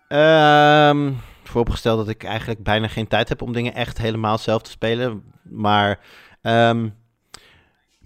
[0.09, 1.11] Ehm
[1.45, 5.23] vooropgesteld dat ik eigenlijk bijna geen tijd heb om dingen echt helemaal zelf te spelen.
[5.43, 5.99] Maar
[6.43, 6.89] ehm,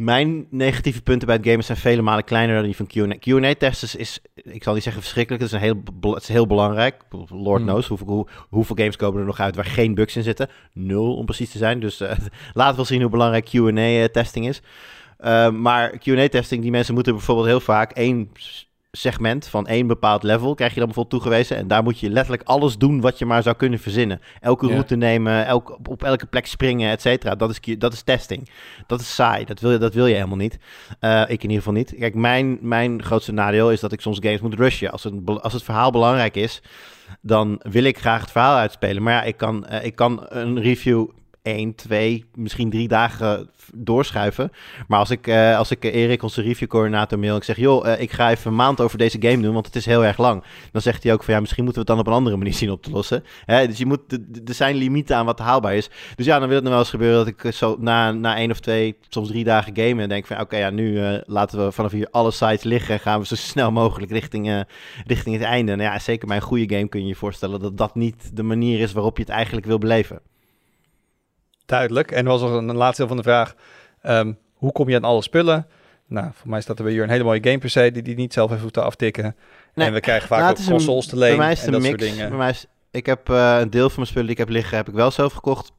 [0.04, 3.16] mijn negatieve punten bij het gamen zijn vele malen kleiner dan die van Q&A.
[3.18, 7.02] Q&A-tests is, ik zal niet zeggen verschrikkelijk, het is, een heel, het is heel belangrijk.
[7.28, 7.70] Lord Hmm.
[7.70, 10.48] knows hoeveel, hoe, hoeveel games komen er nog uit waar geen bugs in zitten.
[10.72, 11.80] Nul om precies te zijn.
[11.80, 12.16] Dus eh,
[12.52, 14.62] laten we zien hoe belangrijk Q&A-testing is.
[15.20, 18.30] Uh, maar Q&A-testing, die mensen moeten bijvoorbeeld heel vaak één
[19.02, 21.56] segment van één bepaald level krijg je dan bijvoorbeeld toegewezen.
[21.56, 24.20] En daar moet je letterlijk alles doen wat je maar zou kunnen verzinnen.
[24.40, 27.34] Elke route nemen, elk, op, elke plek springen, et cetera.
[27.34, 28.48] Dat is, dat is testing.
[28.86, 29.44] Dat is saai.
[29.44, 30.58] Dat wil, je- dat wil je helemaal niet.
[31.00, 31.94] Eh, ik in ieder geval niet.
[31.98, 34.90] Kijk, mijn, mijn grootste nadeel is dat ik soms games moet rushen.
[34.90, 36.62] Als het, als het verhaal belangrijk is,
[37.20, 39.02] dan wil ik graag het verhaal uitspelen.
[39.02, 41.06] Maar ja, ik kan, eh, ik kan een review
[41.42, 44.52] 1, 2, misschien drie dagen doorschuiven.
[44.88, 47.56] Maar als ik, eh, als ik eh, Erik, onze reviewcoördinator, mail ik zeg...
[47.56, 50.04] joh, eh, ik ga even een maand over deze game doen, want het is heel
[50.04, 50.42] erg lang.
[50.72, 52.54] Dan zegt hij ook van ja, misschien moeten we het dan op een andere manier
[52.62, 53.24] zien op te lossen.
[53.44, 54.12] Hè, dus je moet,
[54.44, 55.90] er zijn limieten aan wat haalbaar is.
[56.16, 58.36] Dus ja, dan wil het nog wel eens gebeuren dat ik eh, zo na, na
[58.36, 60.02] één of twee, soms drie dagen gamen...
[60.02, 62.94] en denk van oké, ja, nu eh, laten we vanaf hier alle sites liggen...
[62.94, 64.60] en gaan we zo snel mogelijk richting, eh,
[65.06, 65.76] richting het einde.
[65.76, 68.42] Nou ja, zeker bij een goede game kun je je voorstellen dat dat niet de
[68.42, 70.20] manier is waarop je het eigenlijk wil beleven.
[71.66, 72.10] Duidelijk.
[72.10, 73.54] En er was nog een, laatste deel van de vraag.
[74.02, 75.66] ehm, hoe kom je aan alle spullen?
[76.06, 77.90] Nou, voor mij staat er bij hier een hele mooie game per se...
[77.90, 79.36] die die niet zelf even hoeft te aftikken.
[79.74, 81.66] Nee, en we krijgen vaak nou, ook een- consoles te Bij leen mij is het
[81.66, 82.02] en dat mix.
[82.02, 82.28] soort dingen.
[82.28, 84.76] Bij mij is, ik heb eh, een deel van mijn spullen die ik heb liggen,
[84.76, 85.72] heb ik wel zelf gekocht.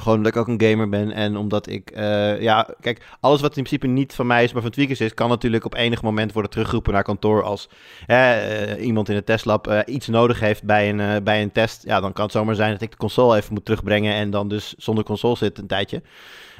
[0.00, 3.56] Gewoon omdat ik ook een gamer ben en omdat ik, eh, ja, kijk, alles wat
[3.56, 6.32] in principe niet van mij is, maar van Tweakers is, kan natuurlijk op enig moment
[6.32, 7.68] worden teruggeroepen naar kantoor als
[8.06, 11.84] eh, iemand in het testlab eh, iets nodig heeft bij een, bij een test.
[11.84, 14.48] Ja, dan kan het zomaar zijn dat ik de console even moet terugbrengen en dan
[14.48, 16.02] dus zonder console zit een tijdje.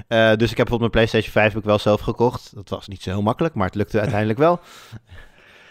[0.09, 2.55] Dus ik heb bijvoorbeeld mijn PlayStation 5 heb ik wel zelf gekocht.
[2.55, 4.61] Dat was niet zo heel makkelijk, maar het lukte uiteindelijk wel.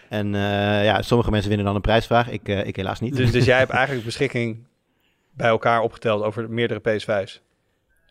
[0.09, 0.34] En
[0.84, 2.30] ja, sommige mensen winnen dan een prijsvraag.
[2.30, 3.15] Ik, ik helaas niet.
[3.15, 4.67] Dus, dus jij hebt eigenlijk beschikking
[5.32, 7.41] bij elkaar opgeteld over meerdere PS5's.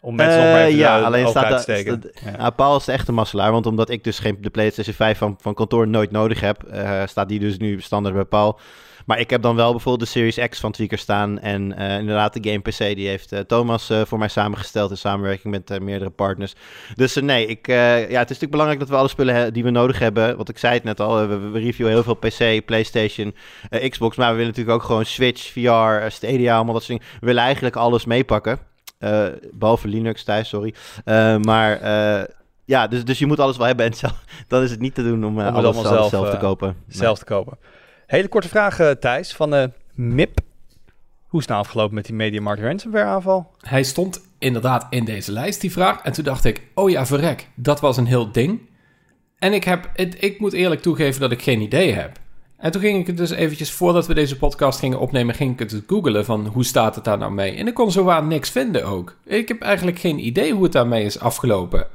[0.00, 2.02] Om mensen nog maar Eh, even ja, alleen staat te steken.
[2.24, 2.36] Ja.
[2.36, 5.36] Nou, Paul is de echte masselaar, want omdat ik dus geen de PlayStation 5 van,
[5.40, 8.60] van kantoor nooit nodig heb, eh, staat die dus nu standaard bij Paul.
[9.06, 12.32] Maar ik heb dan wel bijvoorbeeld de Series X van Tweaker staan en eh, inderdaad
[12.32, 16.54] de Game PC, die heeft Thomas voor mij samengesteld in samenwerking met meerdere partners.
[16.94, 19.98] Dus nee, ik, ja, het is natuurlijk belangrijk dat we alle spullen die we nodig
[19.98, 23.34] hebben, want ik zei het net al, we, we reviewen heel veel PC, PlayStation,
[23.88, 27.14] Xbox, maar we willen natuurlijk ook gewoon Switch, VR, Stadia, allemaal dat soort dingen.
[27.20, 28.67] We willen eigenlijk alles meepakken.
[28.98, 30.74] Eh, behalve Linux thuis, sorry.
[31.04, 32.24] Eh, maar eh,
[32.64, 33.86] ja, dus, dus je moet alles wel hebben.
[33.86, 36.36] En zelf, dan is het niet te doen om, alles, allemaal alles zelf, zelf, te
[36.36, 36.76] kopen.
[36.88, 37.58] Zelf te kopen.
[38.06, 40.40] Hele korte vraag, eh, Thijs, van eh MIP.
[41.26, 43.50] Hoe is het nou afgelopen met die MediaMarkt ransomware aanval?
[43.60, 46.02] Hij stond inderdaad in deze lijst, die vraag.
[46.02, 48.60] En toen dacht ik, oh ja, verrek, dat was een heel ding.
[49.38, 52.18] En ik, heb, het, ik moet eerlijk toegeven dat ik geen idee heb.
[52.58, 55.58] En toen ging ik het dus eventjes, voordat we deze podcast gingen opnemen, ging ik
[55.70, 57.54] het googelen van hoe staat het daar nou mee.
[57.56, 59.16] En ik kon zowaar niks vinden ook.
[59.24, 61.86] Ik heb eigenlijk geen idee hoe het daarmee is afgelopen.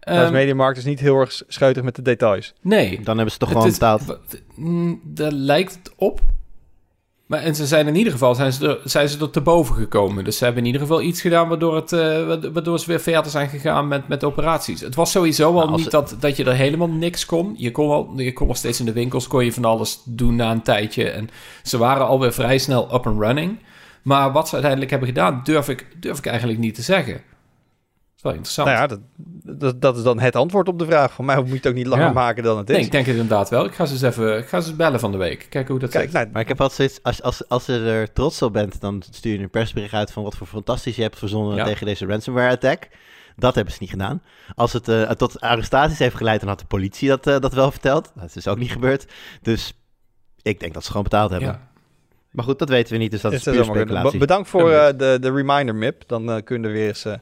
[0.00, 2.54] nou, Ehm, MediaMarkt is niet heel erg scheutig met de details.
[2.60, 3.00] nee.
[3.02, 4.04] Dan hebben ze toch Het gewoon betaald.
[4.04, 6.20] w- mm, Daar lijkt het op.
[7.30, 9.74] Maar en ze zijn in ieder geval zijn ze, er, zijn ze er te boven
[9.74, 10.24] gekomen.
[10.24, 13.00] Dus ze hebben in ieder geval iets gedaan waardoor, het, eh, wa- waardoor ze weer
[13.00, 14.80] verder zijn gegaan met, met operaties.
[14.80, 17.54] Het was sowieso al Nou, niet dat, dat je er helemaal niks kon.
[17.56, 20.36] Je kon, al, je kon nog steeds in de winkels, kon je van alles doen
[20.36, 21.10] na een tijdje.
[21.10, 21.28] En
[21.62, 23.58] ze waren alweer vrij snel up and running.
[24.02, 27.20] Maar wat ze uiteindelijk hebben gedaan, durf ik, durf ik eigenlijk niet te zeggen.
[28.22, 28.68] Dat is wel interessant.
[28.68, 31.12] Nou ja, dat, dat, dat is dan het antwoord op de vraag.
[31.12, 32.12] Van mij moet je het ook niet langer Ja.
[32.12, 32.76] maken dan het is.
[32.76, 33.64] nee, ik denk het inderdaad wel.
[33.64, 35.46] Ik ga ze eens even ik ga ze eens bellen van de week.
[35.50, 36.12] Kijken hoe dat Kijk, zit.
[36.12, 39.02] nou, Maar ik heb altijd zoiets, als, als, als je er trots op bent, dan
[39.10, 41.64] stuur je een persbericht uit van wat voor fantastisch je hebt verzonnen Ja.
[41.64, 42.88] tegen deze ransomware attack.
[43.36, 44.22] Dat hebben ze niet gedaan.
[44.54, 47.70] Als het eh, tot arrestaties heeft geleid, dan had de politie dat, eh, dat wel
[47.70, 48.12] verteld.
[48.14, 49.06] Dat is ook niet gebeurd.
[49.42, 49.74] Dus
[50.42, 51.48] ik denk dat ze gewoon betaald hebben.
[51.48, 51.68] Ja.
[52.30, 55.18] Maar goed, dat weten we niet, dus dat is Is puur Bedankt voor eh, de,
[55.20, 56.02] de reminder, Mip.
[56.06, 57.14] Dan kunnen we er weer eens eh,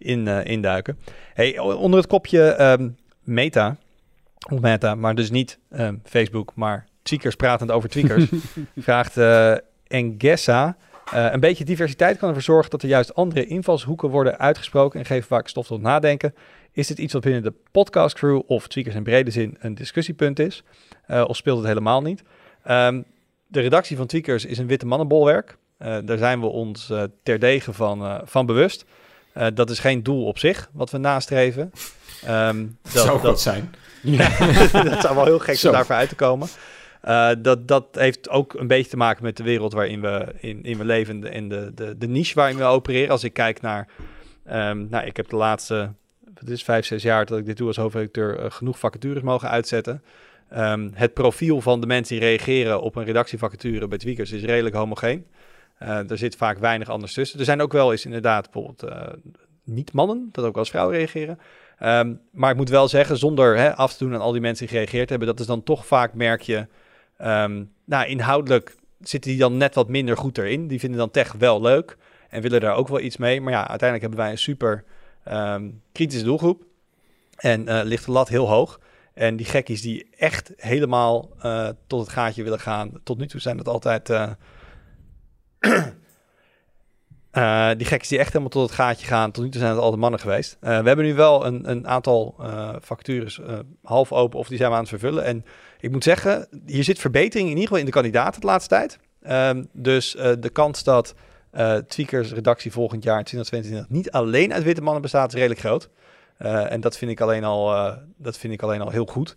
[0.00, 0.98] in, eh, induiken.
[1.34, 2.88] Hey, onder het kopje ehm,
[3.22, 3.76] Meta,
[4.50, 8.24] of Meta, maar dus niet ehm, Facebook, maar tweakers pratend over tweakers,
[8.76, 9.54] vraagt eh
[9.86, 10.76] Engessa...
[11.12, 15.06] eh, een beetje diversiteit kan ervoor zorgen dat er juist andere invalshoeken worden uitgesproken en
[15.06, 16.34] geven vaak stof tot nadenken.
[16.72, 20.62] Is dit iets wat binnen de podcastcrew of tweakers in brede zin een discussiepunt is?
[21.08, 22.22] Of speelt het helemaal niet?
[22.62, 23.02] Ehm,
[23.46, 25.56] de redactie van Tweakers is een witte mannenbolwerk.
[25.78, 26.92] Daar zijn we ons
[27.22, 28.84] terdege van, van bewust.
[29.32, 31.72] Eh, dat is geen doel op zich wat we nastreven.
[32.24, 33.74] Ehm, Dat zou dat, goed zijn.
[34.90, 36.48] dat zou wel heel gek zijn daarvoor uit te komen.
[37.04, 40.62] Uh, dat, dat heeft ook een beetje te maken met de wereld waarin we, in,
[40.62, 43.10] in we leven en de, de, de niche waarin we opereren.
[43.10, 43.88] Als ik kijk naar,
[44.50, 45.92] um, nou, ik heb de laatste,
[46.34, 49.48] het is vijf, zes jaar dat ik dit doe als hoofdredacteur, uh, genoeg vacatures mogen
[49.48, 50.02] uitzetten.
[50.56, 54.74] Um, het profiel van de mensen die reageren op een redactievacature bij Tweakers is redelijk
[54.74, 55.26] homogeen.
[55.82, 57.38] Uh, er zit vaak weinig anders tussen.
[57.38, 58.92] Er zijn ook wel eens inderdaad bijvoorbeeld
[59.64, 61.38] niet mannen, dat ook als vrouwen reageren.
[61.82, 64.66] Um, maar ik moet wel zeggen, zonder hè, af te doen aan al die mensen
[64.66, 66.66] die gereageerd hebben, dat is dan toch vaak merk je,
[67.18, 70.68] um, nou inhoudelijk zitten die dan net wat minder goed erin.
[70.68, 71.96] Die vinden dan tech wel leuk
[72.28, 73.40] en willen daar ook wel iets mee.
[73.40, 74.84] Maar ja, uiteindelijk hebben wij een super
[75.28, 76.64] um, kritische doelgroep
[77.36, 78.80] en uh, ligt de lat heel hoog.
[79.14, 81.30] En die gekkies die echt helemaal
[81.86, 84.10] tot het gaatje willen gaan, tot nu toe zijn dat altijd...
[85.60, 85.86] Uh,
[87.78, 89.30] die gekkies die echt helemaal tot het gaatje gaan.
[89.30, 90.56] Tot nu toe zijn het altijd mannen geweest.
[90.60, 93.40] Uh, we hebben nu wel een, een aantal uh, vacatures
[93.82, 95.24] half open of die zijn we aan het vervullen.
[95.24, 95.44] En
[95.80, 98.98] ik moet zeggen, hier zit verbetering in ieder geval in de kandidaten de laatste tijd.
[99.28, 101.14] Um, dus de kans dat
[101.86, 105.88] Tweakers redactie volgend jaar 2022 niet alleen uit witte mannen bestaat is redelijk groot.
[106.68, 109.36] en dat vind ik alleen al, dat vind ik alleen al heel goed.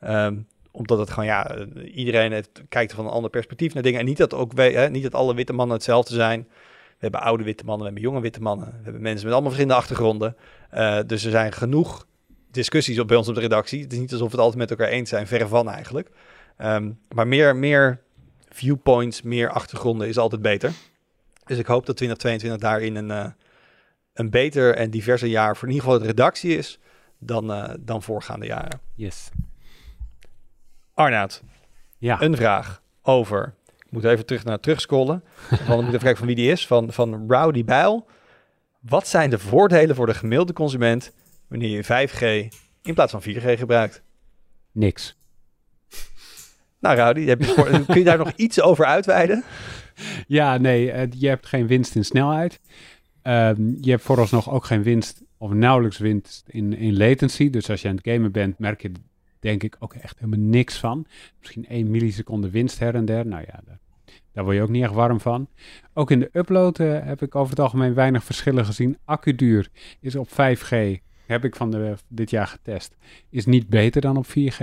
[0.00, 0.46] Um,
[0.76, 4.00] omdat het gewoon, ja, iedereen kijkt van een ander perspectief naar dingen.
[4.00, 6.46] En niet dat, ook, hè, niet dat alle witte mannen hetzelfde zijn.
[6.88, 8.66] We hebben oude witte mannen, we hebben jonge witte mannen.
[8.66, 10.36] We hebben mensen met allemaal verschillende achtergronden.
[10.74, 12.06] Uh, dus er zijn genoeg
[12.50, 13.82] discussies op, bij ons op de redactie.
[13.82, 16.10] Het is niet alsof we het altijd met elkaar eens zijn, verre van eigenlijk.
[16.58, 18.00] Um, maar meer, meer
[18.48, 20.72] viewpoints, meer achtergronden is altijd beter.
[21.44, 23.32] Dus ik hoop dat 2022 daarin een, uh,
[24.12, 26.78] een beter en diverser jaar voor in ieder geval de redactie is
[27.18, 28.80] dan, uh, dan voorgaande jaren.
[28.94, 29.30] Yes.
[30.94, 31.42] Arnaud,
[31.98, 32.22] ja.
[32.22, 33.54] een vraag over
[33.94, 35.22] moet even terug naar terugscrollen.
[35.36, 36.66] Van, moet even kijken van wie die is.
[36.66, 38.06] Van, van Rowdy Bijl.
[38.80, 41.12] Wat zijn de voordelen voor de gemiddelde consument
[41.48, 44.02] wanneer je 5G in plaats van 4G gebruikt?
[44.72, 45.16] Niks.
[46.80, 49.44] Nou, Rowdy, heb je, kun je daar nog iets over uitweiden?
[50.26, 52.60] Ja, nee, uh, je hebt geen winst in snelheid.
[53.22, 57.50] Uh, je hebt vooralsnog ook geen winst of nauwelijks winst in, in latency.
[57.50, 58.92] Dus als je aan het gamen bent, merk je
[59.44, 61.06] denk ik ook echt helemaal niks van.
[61.38, 63.26] Misschien 1 milliseconde winst her en der.
[63.26, 63.62] Nou ja,
[64.32, 65.48] daar word je ook niet echt warm van.
[65.92, 68.98] Ook in de upload uh, heb ik over het algemeen weinig verschillen gezien.
[69.04, 69.68] Accuduur
[70.00, 70.74] is op 5G,
[71.26, 72.96] heb ik van de, dit jaar getest,
[73.30, 74.58] is niet beter dan op 4G.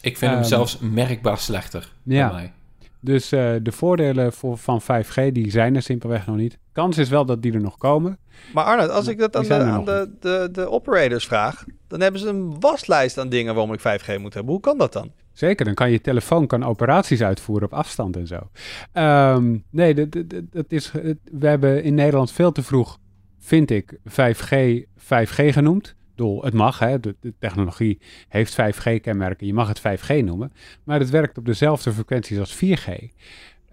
[0.00, 2.32] Ik vind um, hem zelfs merkbaar slechter ja.
[2.32, 2.52] mij.
[3.00, 6.58] Dus uh, de voordelen voor, van 5G, die zijn er simpelweg nog niet.
[6.72, 8.18] Kans is wel dat die er nog komen.
[8.54, 12.20] Maar Arnold, als ik dat aan, de, aan de, de, de, operators vraag, dan hebben
[12.20, 14.52] ze een waslijst aan dingen waarom ik 5G moet hebben.
[14.52, 15.12] Hoe kan dat dan?
[15.32, 18.50] Zeker, dan kan je telefoon kan operaties uitvoeren op afstand en zo.
[18.94, 20.90] Um, nee, dat, dat, dat is,
[21.32, 22.98] we hebben in Nederland veel te vroeg,
[23.38, 25.94] vind ik, 5G 5G genoemd.
[26.14, 30.52] Doel, het mag, hè, de, de technologie heeft 5G-kenmerken, je mag het 5G noemen,
[30.84, 32.88] maar het werkt op dezelfde frequenties als 4G.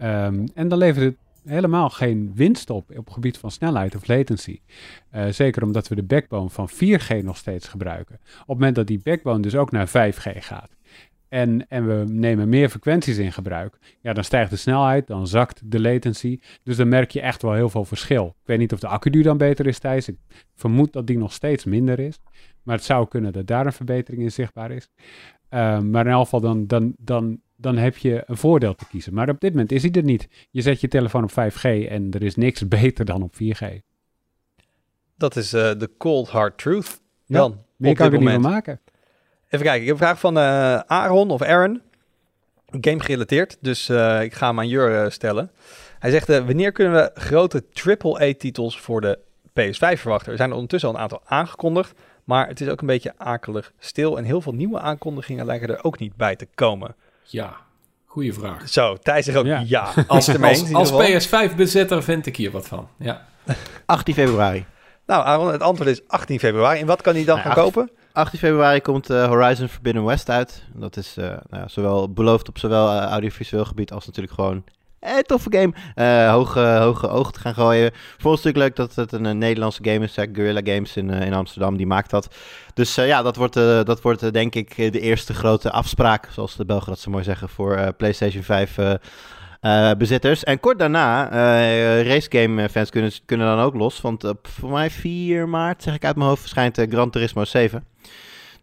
[0.01, 1.17] Um, en dan levert het
[1.47, 4.59] helemaal geen winst op op het gebied van snelheid of latency.
[5.15, 8.15] Uh, zeker omdat we de backbone van 4G nog steeds gebruiken.
[8.15, 10.77] Op het moment dat die backbone dus ook naar 5G gaat,
[11.29, 15.71] en, en we nemen meer frequenties in gebruik, ja, dan stijgt de snelheid, dan zakt
[15.71, 16.39] de latency.
[16.63, 18.25] Dus dan merk je echt wel heel veel verschil.
[18.25, 20.07] Ik weet niet of de accuduur dan beter is, Thijs.
[20.07, 20.17] Ik
[20.55, 22.19] vermoed dat die nog steeds minder is.
[22.63, 24.89] Maar het zou kunnen dat daar een verbetering in zichtbaar is.
[25.49, 29.13] Um, maar in elk geval, dan, dan, dan, dan heb je een voordeel te kiezen.
[29.13, 30.27] Maar op dit moment is hij er niet.
[30.51, 33.65] Je zet je telefoon op 5G en er is niks beter dan op 4G.
[35.15, 37.01] Dat is uh, de cold hard truth.
[37.27, 38.79] Dan, meer kan ik er niet van maken.
[39.49, 41.81] Even kijken, ik heb een vraag van uh, Aaron of Aaron.
[42.81, 45.51] Game gerelateerd, dus uh, ik ga hem aan Jur stellen.
[45.99, 50.31] Hij zegt, wanneer kunnen we grote AAA-titels voor de PS5 verwachten?
[50.31, 53.73] Er zijn er ondertussen al een aantal aangekondigd, maar het is ook een beetje akelig
[53.79, 54.17] stil.
[54.17, 56.95] En heel veel nieuwe aankondigingen lijken er ook niet bij te komen.
[57.29, 57.55] Ja,
[58.05, 58.69] goede vraag.
[58.69, 59.63] Zo, Thijs zegt ook ja.
[59.65, 63.25] ja als, als, als PS5-bezitter vind ik hier wat van, ja.
[63.85, 64.65] 18 februari.
[65.05, 66.79] Nou, Aaron, het antwoord is 18 februari.
[66.79, 67.91] En wat kan hij dan gaan kopen?
[68.11, 70.63] 18 februari komt uh, Horizon Forbidden West uit.
[70.73, 74.63] Dat is uh, nou ja, zowel beloofd op zowel uh, audiovisueel gebied als natuurlijk gewoon
[74.99, 75.73] een toffe game.
[76.29, 77.91] hoge, hoge ogen te gaan gooien.
[78.23, 80.13] Een stuk leuk dat het een Nederlandse game is.
[80.13, 82.35] Guerrilla Games in, in Amsterdam, die maakt dat.
[82.73, 86.97] Dus ja, dat wordt, dat wordt denk ik de eerste grote afspraak, zoals de Belgen
[86.97, 90.43] zo mooi zeggen, voor PlayStation 5 uh, bezitters.
[90.43, 91.29] En kort daarna,
[92.01, 94.01] racegame fans kunnen, kunnen dan ook los.
[94.01, 97.85] Want op voor mij 4 maart, zeg ik uit mijn hoofd, verschijnt Gran Turismo 7.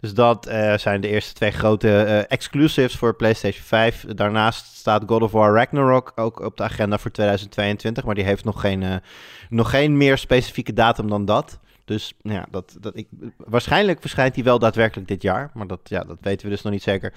[0.05, 0.45] Dus dat
[0.77, 4.05] zijn de eerste twee grote exclusives voor PlayStation 5.
[4.09, 8.05] Daarnaast staat God of War Ragnarok ook op de agenda voor 2022.
[8.05, 9.01] Maar die heeft nog geen,
[9.49, 11.59] nog geen meer specifieke datum dan dat.
[11.85, 15.51] Dus nou ja, dat, dat ik, waarschijnlijk verschijnt hij wel daadwerkelijk dit jaar.
[15.55, 17.13] Maar dat, ja, dat weten we dus nog niet zeker.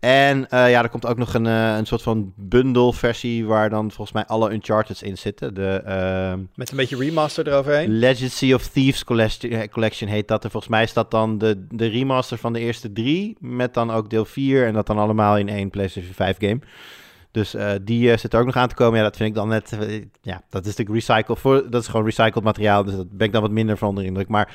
[0.00, 3.70] En eh, ja, er komt ook nog een, eh, een soort van bundle versie waar
[3.70, 5.54] dan volgens mij alle Uncharted's in zitten.
[5.54, 7.98] De, ehm, Met een beetje remaster eroverheen.
[7.98, 10.44] Legacy of Thieves collection, eh, collection heet dat.
[10.44, 13.36] En volgens mij is dat dan de, de remaster van de eerste drie.
[13.40, 14.66] Met dan ook deel 4.
[14.66, 16.58] En dat dan allemaal in één PlayStation 5 game.
[17.36, 18.98] Dus uh, die uh, zit er ook nog aan te komen.
[18.98, 19.72] Ja, dat vind ik dan net...
[19.80, 21.38] Uh, ja, dat is natuurlijk recycled.
[21.38, 22.84] Voor, dat is gewoon recycled materiaal.
[22.84, 24.28] Dus dat ben ik dan wat minder van onder indruk.
[24.28, 24.54] Maar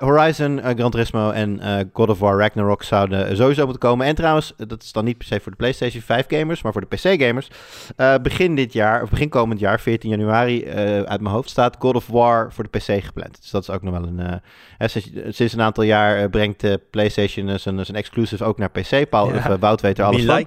[0.00, 1.60] Horizon, Gran Turismo en
[1.92, 4.06] God of War Ragnarok zouden sowieso moeten komen.
[4.06, 6.86] En trouwens, dat is dan niet per se voor de PlayStation 5 gamers, maar voor
[6.88, 7.48] de PC gamers.
[8.22, 10.66] begin dit jaar, of begin komend jaar, 14 januari,
[11.04, 13.40] uit mijn hoofd staat God of War voor de PC gepland.
[13.40, 14.40] Dus dat is ook nog wel een...
[14.78, 19.08] Sinds, sinds, een aantal jaar brengt de PlayStation zijn, zijn exclusive ook naar PC.
[19.08, 19.58] Paul, ja.
[19.58, 20.46] Wout weet er alles van.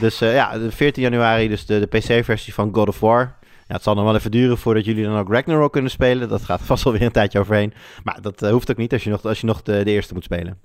[0.00, 3.36] Dus uh, ja, de 14 januari, dus de, de PC-versie van God of War.
[3.66, 6.28] Ja, het zal nog wel even duren voordat jullie dan ook Ragnarok kunnen spelen.
[6.28, 7.74] Dat gaat vast wel weer een tijdje overheen.
[8.04, 10.14] Maar dat uh, hoeft ook niet als je nog, als je nog de, de eerste
[10.14, 10.60] moet spelen.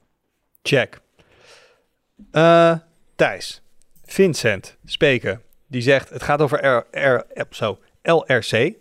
[0.62, 1.00] Check.
[2.32, 2.76] Uh,
[3.16, 3.62] Thijs,
[4.06, 8.74] Vincent, Speken, die zegt het gaat over R, R, zo, LRC,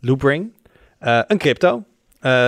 [0.00, 0.52] Loopring,
[0.98, 1.84] een crypto.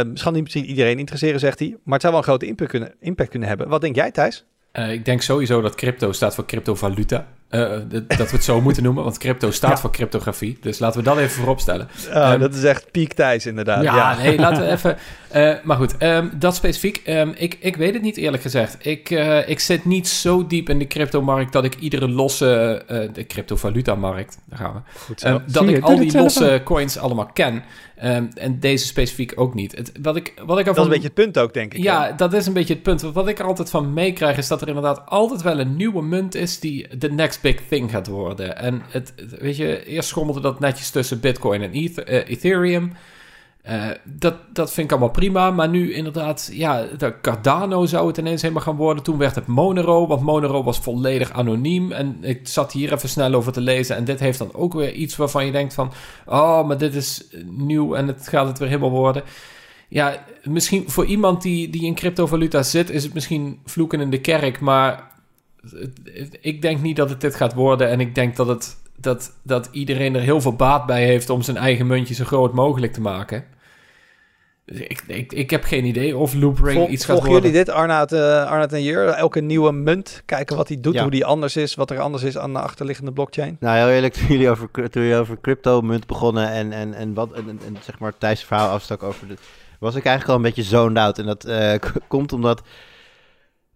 [0.07, 1.69] misschien niet iedereen interesseren, zegt hij.
[1.69, 3.69] Maar het zou wel een grote impact kunnen, impact kunnen hebben.
[3.69, 4.45] Wat denk jij, Thijs?
[4.79, 7.27] Uh, ik denk sowieso dat crypto staat voor cryptovaluta.
[7.51, 9.77] Uh, dat we het zo moeten noemen, want crypto staat ja.
[9.77, 10.59] voor cryptografie.
[10.61, 11.89] Dus laten we dat even voorop stellen.
[12.15, 13.83] Um, dat is echt piek Thijs, inderdaad.
[13.83, 14.17] Ja, ja.
[14.17, 14.97] nee, laten we even...
[15.65, 17.03] maar goed, um, dat specifiek.
[17.07, 18.77] Um, ik, ik weet het niet eerlijk gezegd.
[18.87, 19.11] Ik,
[19.47, 22.83] ik zit niet zo diep in de cryptomarkt dat ik iedere losse...
[23.13, 24.99] de cryptovaluta-markt, daar gaan we.
[24.99, 25.41] Goed zo.
[25.47, 27.63] dat ik al die losse coins allemaal ken.
[27.97, 29.77] En deze specifiek ook niet.
[29.77, 31.83] Het, wat ik, wat ik dat is een beetje het punt ook, denk ik.
[31.83, 33.01] Ja, dat is een beetje het punt.
[33.01, 36.35] Wat ik er altijd van meekrijg, is dat er inderdaad altijd wel een nieuwe munt
[36.35, 38.59] is die de next big thing gaat worden.
[38.59, 41.89] En het, weet je, eerst schommelde dat netjes tussen Bitcoin en uh,
[42.29, 42.93] Ethereum.
[43.71, 45.51] Uh, dat, dat vind ik allemaal prima.
[45.51, 49.03] Maar nu inderdaad, ja, de Cardano zou het ineens helemaal gaan worden.
[49.03, 51.93] Toen werd het Monero, want Monero was volledig anoniem.
[51.93, 53.97] En ik zat hier even snel over te lezen.
[53.97, 55.93] En dit heeft dan ook weer iets waarvan je denkt van...
[56.27, 59.23] Oh, maar dit is nieuw en het gaat het weer helemaal worden.
[59.89, 62.91] Ja, misschien voor iemand die, die in cryptovaluta zit...
[62.91, 64.61] is het misschien vloeken in de kerk.
[64.61, 65.11] Maar
[66.41, 67.89] ik denk niet dat het dit gaat worden.
[67.89, 71.31] En ik denk dat, het, dat, dat iedereen er heel veel baat bij heeft...
[71.31, 73.45] om zijn eigen muntje zo groot mogelijk te maken.
[74.67, 77.51] Ik, ik, ik heb geen idee of Loopring Vol, iets gaat volgen worden.
[77.51, 79.09] jullie dit, Arnoud, uh, Arnoud en Jur?
[79.09, 81.03] Elke nieuwe munt, kijken wat hij doet, ja.
[81.03, 83.57] hoe die anders is, wat er anders is aan de achterliggende blockchain?
[83.61, 87.33] Nou, heel eerlijk, toen jullie over, toen jullie over crypto-munt begonnen en, en, en, wat,
[87.33, 89.29] en, en, en zeg maar Thijs' verhaal afstak over...
[89.29, 89.35] De,
[89.79, 91.19] was ik eigenlijk al een beetje zoned out.
[91.19, 91.73] En dat uh,
[92.09, 92.63] komt omdat...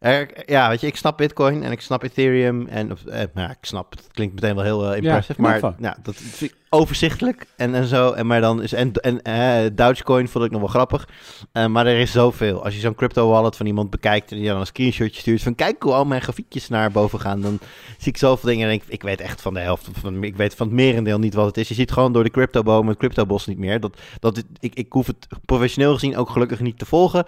[0.00, 2.66] Er, ja, weet je, ik snap Bitcoin en ik snap Ethereum.
[2.66, 5.42] En of, eh, nou ja, ik snap, het klinkt meteen wel heel uh, impressive.
[5.42, 8.12] Ja, maar nou, dat vind ik overzichtelijk en, en zo.
[8.12, 11.08] En, maar dan is, en, en uh, Dogecoin vond ik nog wel grappig.
[11.52, 12.64] Uh, maar er is zoveel.
[12.64, 15.54] Als je zo'n crypto wallet van iemand bekijkt en die dan een screenshotje stuurt van
[15.54, 17.40] kijk hoe al mijn grafiekjes naar boven gaan.
[17.40, 17.58] Dan
[17.98, 20.36] zie ik zoveel dingen en denk ik, ik weet echt van de helft, van, ik
[20.36, 21.68] weet van het merendeel niet wat het is.
[21.68, 23.80] Je ziet gewoon door de cryptoboom het cryptobos niet meer.
[23.80, 27.24] Dat, dat, ik, ik hoef het professioneel gezien ook gelukkig niet te volgen.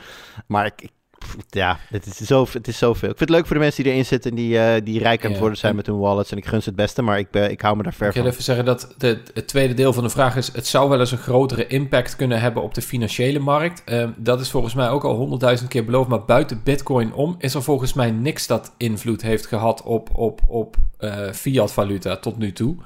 [0.46, 0.90] Maar ik, ik
[1.50, 3.10] ja, het is, zo, het is zoveel.
[3.10, 5.24] Ik vind het leuk voor de mensen die erin zitten en die, uh, die rijk
[5.24, 6.30] aan het worden zijn met hun wallets.
[6.30, 8.12] En ik gun ze het beste, maar ik, uh, ik hou me daar ver ik
[8.12, 8.20] van.
[8.20, 10.50] Ik wil even zeggen dat de, het tweede deel van de vraag is...
[10.52, 13.82] het zou wel eens een grotere impact kunnen hebben op de financiële markt.
[13.86, 16.08] Uh, dat is volgens mij ook al honderdduizend keer beloofd.
[16.08, 20.40] Maar buiten bitcoin om is er volgens mij niks dat invloed heeft gehad op, op,
[20.46, 22.76] op uh, fiat valuta tot nu toe.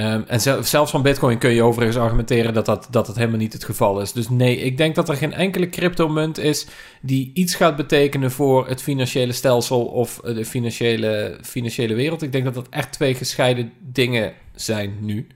[0.00, 3.38] Um, en zelf, zelfs van Bitcoin kun je overigens argumenteren dat dat, dat het helemaal
[3.38, 4.12] niet het geval is.
[4.12, 6.66] Dus nee, ik denk dat er geen enkele cryptomunt is
[7.02, 12.22] die iets gaat betekenen voor het financiële stelsel of de financiële, financiële wereld.
[12.22, 15.26] Ik denk dat dat echt twee gescheiden dingen zijn nu.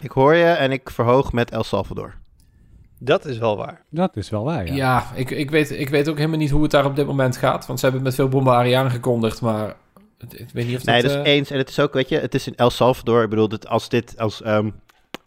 [0.00, 2.14] Ik hoor je en ik verhoog met El Salvador.
[2.98, 3.82] Dat is wel waar.
[3.90, 4.74] Dat is wel waar, ja.
[4.74, 7.36] Ja, ik, ik, weet, ik weet ook helemaal niet hoe het daar op dit moment
[7.36, 7.66] gaat.
[7.66, 9.76] Want ze hebben het met veel bombarie aangekondigd, maar
[10.18, 11.10] ik weet niet of nee, dat...
[11.10, 11.50] dat is eens.
[11.50, 13.22] En het is ook, weet je, het is in El Salvador.
[13.22, 14.74] Ik bedoel, dit, als dit, als um,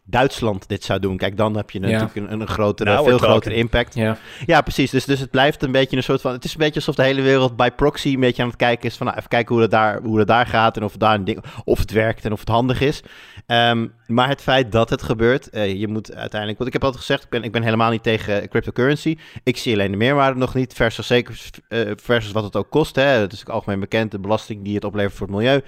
[0.10, 1.88] Duitsland dit zou doen, kijk, dan heb je ja.
[1.88, 3.96] natuurlijk een, een grotere, nou, veel grotere impact.
[3.96, 4.92] Ja, ja precies.
[4.92, 7.04] Dus, dus het blijft een beetje een soort van, het is een beetje alsof de
[7.04, 9.64] hele wereld bij proxy een beetje aan het kijken is van, nou, even kijken hoe
[9.64, 12.32] het daar, hoe het daar gaat en of daar een ding, of het werkt en
[12.32, 13.02] of het handig is.
[13.52, 17.02] Um, maar het feit dat het gebeurt, uh, je moet uiteindelijk, want ik heb altijd
[17.02, 19.18] gezegd, ik ben, ik ben helemaal niet tegen cryptocurrency.
[19.43, 22.95] Ik zie alleen de meerwaarde nog niet, versus, zeker, uh, versus wat het ook kost.
[22.95, 23.04] Hè.
[23.04, 25.62] Het is algemeen bekend, de belasting die het oplevert voor het milieu.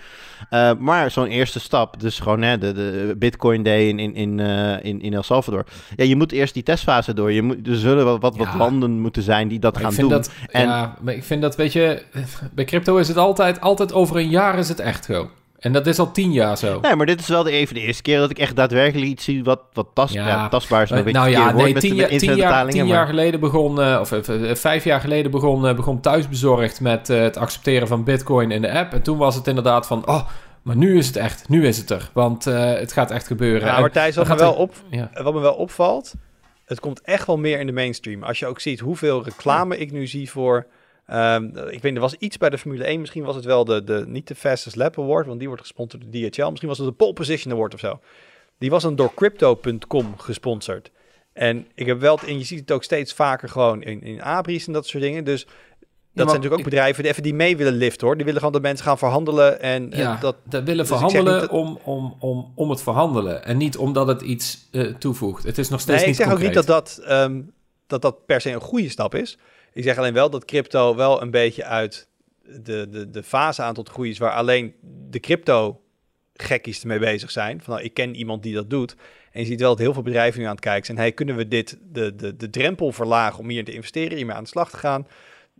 [0.51, 4.39] Uh, maar zo'n eerste stap, dus gewoon hè, de, de Bitcoin Day in, in, in,
[4.81, 5.65] in, in El Salvador.
[5.95, 7.31] Ja, je moet eerst die testfase door.
[7.31, 8.57] Je moet, er zullen wel wat, wat ja.
[8.57, 10.17] landen moeten zijn die dat maar gaan ik vind doen.
[10.17, 12.03] Dat, en, ja, maar ik vind dat, weet je,
[12.53, 15.29] bij crypto is het altijd, altijd over een jaar is het echt zo.
[15.61, 16.79] En dat is al tien jaar zo.
[16.79, 19.23] Nee, maar dit is wel de, even de eerste keer dat ik echt daadwerkelijk iets
[19.23, 20.27] zie wat, wat Ja.
[20.27, 20.89] ja, tastbaar is.
[20.89, 23.97] Beetje nou ja, nee, met tien, de jaar, tien, jaar, tien jaar geleden begon, eh,
[23.99, 28.03] of eh, eh, vijf jaar geleden begon, eh, begon Thuisbezorgd met eh, het accepteren van
[28.03, 28.93] Bitcoin in de app.
[28.93, 30.27] En toen was het inderdaad van, oh,
[30.61, 32.09] maar nu is het echt, nu is het er.
[32.13, 33.67] Want eh, het gaat echt gebeuren.
[33.67, 35.09] Ja, maar Thijs, wat me, wel op, ja.
[35.23, 36.13] wat me wel opvalt,
[36.65, 38.23] het komt echt wel meer in de mainstream.
[38.23, 40.65] Als je ook ziet hoeveel reclame ik nu zie voor...
[41.11, 42.99] ehm, ik weet, er was iets bij de Formule 1.
[42.99, 46.03] Misschien was het wel de, de niet de Fastest Lap Award, want die wordt gesponsord
[46.03, 46.47] door DHL.
[46.47, 47.99] Misschien was het de Pole Position Award of zo.
[48.57, 50.91] Die was dan door Crypto.com gesponsord.
[51.33, 54.67] En ik heb wel, en je ziet het ook steeds vaker gewoon in, in abris
[54.67, 55.23] en dat soort dingen.
[55.23, 55.49] Dus dat
[56.13, 58.15] zijn natuurlijk ook ik- bedrijven die even die mee willen liften hoor.
[58.15, 60.35] Die willen gewoon dat mensen gaan verhandelen en, en Ja, dat...
[60.43, 63.43] dat willen dus ik verhandelen dat- om, om, om, om het verhandelen.
[63.45, 65.43] En niet omdat het iets eh, toevoegt.
[65.43, 67.41] Het is nog steeds Nee, ik niet zeg ook niet dat dat, ehm,
[67.87, 69.37] dat dat per se een goede stap is.
[69.73, 72.07] Ik zeg alleen wel dat crypto wel een beetje uit
[72.41, 74.17] de, de, de fase aan tot groei is...
[74.17, 74.73] waar alleen
[75.09, 75.81] de crypto
[76.33, 77.61] gekkies ermee bezig zijn.
[77.61, 78.95] Van, nou, ik ken iemand die dat doet.
[79.31, 80.97] En je ziet wel dat heel veel bedrijven nu aan het kijken zijn...
[80.97, 84.17] hey, kunnen we dit, de, de, de drempel verlagen om hier te investeren...
[84.17, 85.07] hiermee aan de slag te gaan?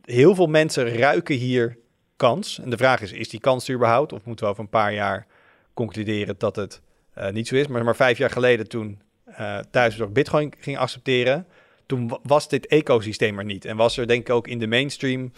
[0.01, 1.77] Heel veel mensen ruiken hier
[2.15, 2.59] kans.
[2.59, 4.13] En de vraag is, is die kans er überhaupt?
[4.13, 5.27] Of moeten we over een paar jaar
[5.73, 6.81] concluderen dat het
[7.13, 7.67] eh, niet zo is?
[7.67, 11.47] Maar, maar vijf jaar geleden toen eh Thuisbezorgd Bitcoin ging accepteren...
[11.91, 13.65] toen wa- was dit ecosysteem er niet.
[13.65, 15.31] En was er denk ik ook in de mainstream...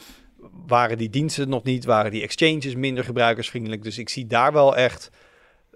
[0.68, 3.84] waren die diensten nog niet, waren die exchanges minder gebruikersvriendelijk.
[3.84, 5.12] Dus ik zie daar wel echt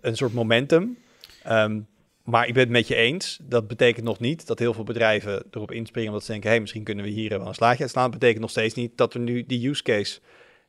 [0.01, 0.97] een soort momentum.
[1.43, 1.79] Ehm,
[2.23, 3.39] maar ik ben het met je eens.
[3.41, 6.09] Dat betekent nog niet dat heel veel bedrijven erop inspringen...
[6.09, 8.11] omdat ze denken, hey, misschien kunnen we hier wel een slaatje uitslaan.
[8.11, 10.19] Dat betekent nog steeds niet dat er nu die use case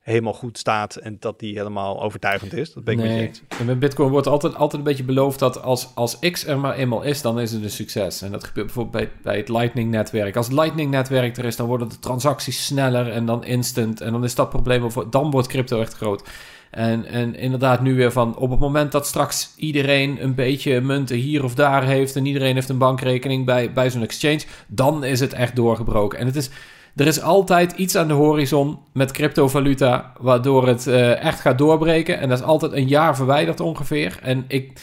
[0.09, 0.97] helemaal goed staat...
[0.97, 2.73] en dat die helemaal overtuigend is.
[2.73, 3.31] Dat ben ik Nee.
[3.59, 6.75] En met Bitcoin wordt altijd, altijd een beetje beloofd dat als, als X er maar
[6.75, 8.23] eenmaal is, dan is het een succes.
[8.23, 10.37] En dat gebeurt bijvoorbeeld bij, bij het Lightning-netwerk.
[10.37, 14.01] Als het Lightning-netwerk er is, dan worden de transacties sneller en dan instant.
[14.01, 16.23] En dan is dat probleem, over- dan wordt crypto echt groot.
[16.71, 21.17] En, en inderdaad, nu weer van op het moment dat straks iedereen een beetje munten
[21.17, 22.17] hier of daar heeft.
[22.17, 24.41] en iedereen heeft een bankrekening bij, bij zo'n exchange.
[24.67, 26.19] dan is het echt doorgebroken.
[26.19, 26.51] En het is.
[26.99, 32.19] Er is altijd iets aan de horizon met cryptovaluta waardoor het eh, echt gaat doorbreken.
[32.19, 34.19] En dat is altijd een jaar verwijderd ongeveer.
[34.23, 34.81] En ik,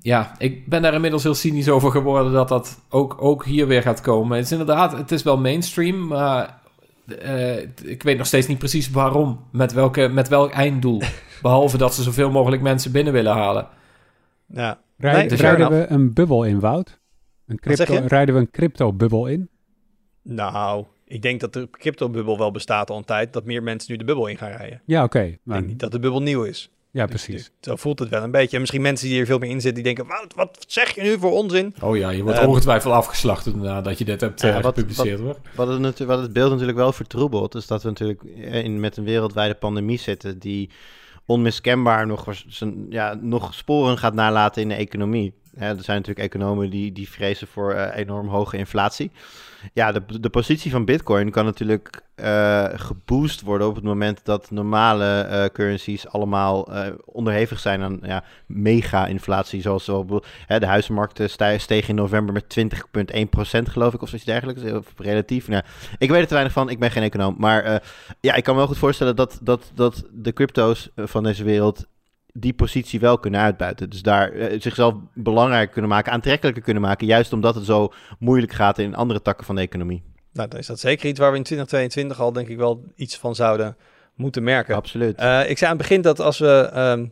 [0.00, 3.82] ja, ik ben daar inmiddels heel cynisch over geworden dat dat ook, ook hier weer
[3.82, 4.36] gaat komen.
[4.36, 6.60] Het is inderdaad, het is wel mainstream, maar
[7.18, 9.40] eh, ik weet nog steeds niet precies waarom.
[9.52, 11.02] Met, welke, met welk einddoel.
[11.42, 13.66] Behalve dat ze zoveel mogelijk mensen binnen willen halen.
[14.46, 14.78] Ja.
[14.96, 16.98] Rij- Nee, fair rijden we een bubbel in, Wout?
[17.46, 19.48] Een crypto, rijden we een crypto-bubbel in?
[20.22, 23.32] Nou, ik denk dat de crypto-bubbel wel bestaat al een tijd...
[23.32, 24.80] dat meer mensen nu de bubbel in gaan rijden.
[24.84, 25.20] Ja, oké.
[25.22, 26.70] Ik maar- denk niet dat de bubbel nieuw is.
[26.90, 27.50] Ja, Dus- precies.
[27.60, 28.52] zo voelt het wel een beetje.
[28.54, 30.14] En misschien mensen die er veel meer in zitten, die denken...
[30.20, 31.74] Wat, wat zeg je nu voor onzin?
[31.82, 35.20] Oh ja, je wordt Eh, ongetwijfeld afgeslacht nadat je dit hebt Ja, eh, wat- gepubliceerd
[35.20, 35.36] hoor.
[35.54, 39.04] Wat het, wat het beeld natuurlijk wel vertroebelt, is dat we natuurlijk in, met een
[39.04, 40.70] wereldwijde pandemie zitten die
[41.26, 42.26] onmiskenbaar nog,
[42.88, 45.32] ja, nog sporen gaat nalaten in de economie.
[45.58, 49.10] Er zijn natuurlijk economen die, die vrezen voor eh, enorm hoge inflatie.
[49.72, 54.50] Ja, de, de positie van Bitcoin kan natuurlijk eh, geboost worden op het moment dat
[54.50, 56.68] normale eh, currencies allemaal
[57.04, 59.60] onderhevig zijn aan ja, mega-inflatie.
[59.60, 59.90] Zoals
[60.46, 61.22] hè, de huizenmarkt
[61.56, 62.56] steeg in november met
[63.58, 64.62] 20,1% geloof ik, of zoiets dergelijks.
[64.62, 65.48] Heel relatief.
[65.48, 65.62] Nou,
[65.98, 67.34] ik weet er te weinig van, ik ben geen econoom.
[67.38, 67.82] Maar
[68.20, 71.86] ja, ik kan me wel goed voorstellen dat, dat, dat de crypto's van deze wereld
[72.40, 73.90] die positie wel kunnen uitbuiten.
[73.90, 77.06] Dus daar eh, zichzelf belangrijk kunnen maken, aantrekkelijker kunnen maken.
[77.06, 80.02] Juist omdat het zo moeilijk gaat in andere takken van de economie.
[80.32, 83.16] Nou, dan is dat zeker iets waar we in 2022 al denk ik wel iets
[83.16, 83.76] van zouden
[84.14, 84.74] moeten merken.
[84.74, 85.16] Absoluut.
[85.16, 87.04] Eh, ik zei aan het begin dat als we ehm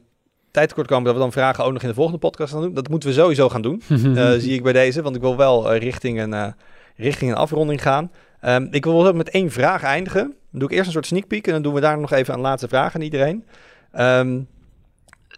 [0.57, 2.75] tijd tekort komen, dat we dan vragen ook nog in de volgende podcast gaan doen.
[2.75, 3.83] Dat moeten we sowieso gaan doen,
[4.17, 5.03] eh, zie ik bij deze.
[5.03, 6.53] Want ik wil wel richting, een, eh,
[6.97, 8.11] richting een afronding gaan.
[8.41, 10.23] Ehm, ik wil ook met één vraag eindigen.
[10.23, 12.35] Dan doe ik eerst een soort sneak peek en dan doen we daar nog even
[12.35, 13.45] een laatste vraag aan iedereen.
[13.93, 14.41] Ehm,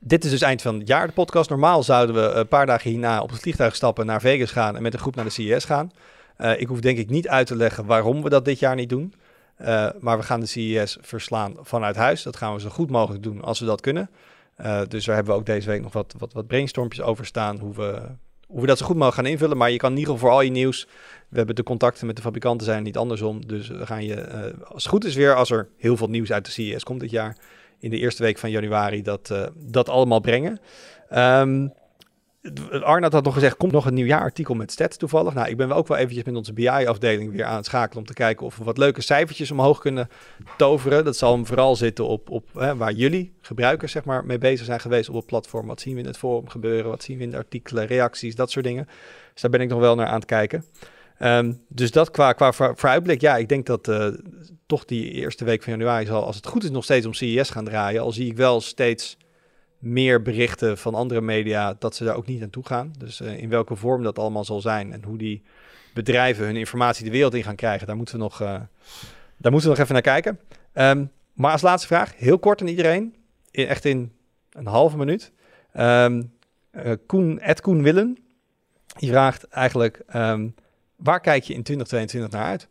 [0.00, 1.50] dit is dus eind van het jaar, de podcast.
[1.50, 4.82] Normaal zouden we een paar dagen hierna op het vliegtuig stappen naar Vegas gaan en
[4.82, 5.90] met een groep naar de CES gaan.
[6.36, 8.88] Eh, ik hoef denk ik niet uit te leggen waarom we dat dit jaar niet
[8.88, 9.14] doen.
[9.58, 12.22] Eh, maar we gaan de CES verslaan vanuit huis.
[12.22, 14.10] Dat gaan we zo goed mogelijk doen als we dat kunnen.
[14.54, 17.58] Eh, dus daar hebben we ook deze week nog wat, wat, wat brainstormpjes over staan.
[17.58, 18.00] Hoe we,
[18.46, 19.56] hoe we dat zo goed mogelijk gaan invullen.
[19.56, 20.86] Maar je kan in ieder geval voor al je nieuws.
[21.28, 23.46] We hebben de contacten met de fabrikanten zijn niet andersom.
[23.46, 26.32] Dus we gaan je, eh, als het goed is weer, als er heel veel nieuws
[26.32, 27.36] uit de CES komt dit jaar.
[27.80, 30.60] In de eerste week van januari dat, eh, dat allemaal brengen.
[31.08, 31.66] Ehm
[32.82, 35.34] Arnoud had nog gezegd, komt nog een nieuwjaarartikel met stats toevallig.
[35.34, 38.06] Nou, ik ben wel ook wel eventjes met onze BI-afdeling weer aan het schakelen om
[38.06, 40.08] te kijken of we wat leuke cijfertjes omhoog kunnen
[40.56, 41.04] toveren.
[41.04, 44.66] Dat zal hem vooral zitten op, op hè, waar jullie, gebruikers, zeg maar, mee bezig
[44.66, 45.66] zijn geweest op het platform.
[45.66, 46.90] Wat zien we in het forum gebeuren?
[46.90, 48.88] Wat zien we in de artikelen, reacties, dat soort dingen.
[49.32, 50.64] Dus daar ben ik nog wel naar aan het kijken.
[51.18, 54.08] Ehm, dus dat qua, qua voor- vooruitblik, ja, ik denk dat eh,
[54.68, 57.50] toch die eerste week van januari zal, als het goed is, nog steeds om CES
[57.50, 58.02] gaan draaien.
[58.02, 59.16] Al zie ik wel steeds
[59.78, 62.92] meer berichten van andere media dat ze daar ook niet naartoe gaan.
[62.98, 65.42] Dus eh, in welke vorm dat allemaal zal zijn en hoe die
[65.94, 68.60] bedrijven hun informatie de wereld in gaan krijgen, daar moeten we nog, eh,
[69.36, 70.38] daar moeten we nog even naar kijken.
[70.72, 73.14] Ehm, maar als laatste vraag, heel kort aan iedereen,
[73.50, 74.12] in, echt in
[74.50, 75.32] een halve minuut.
[75.72, 76.12] Eh,
[77.06, 78.18] Koen, Ed Koen Willen,
[78.98, 80.48] die vraagt eigenlijk, ehm,
[80.96, 82.68] waar kijk je in 2022 naar uit?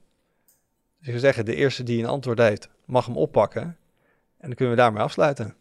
[0.97, 3.61] Dus ik zou zeggen, de eerste die een antwoord heeft, mag hem oppakken.
[3.61, 5.55] En dan kunnen we daarmee afsluiten.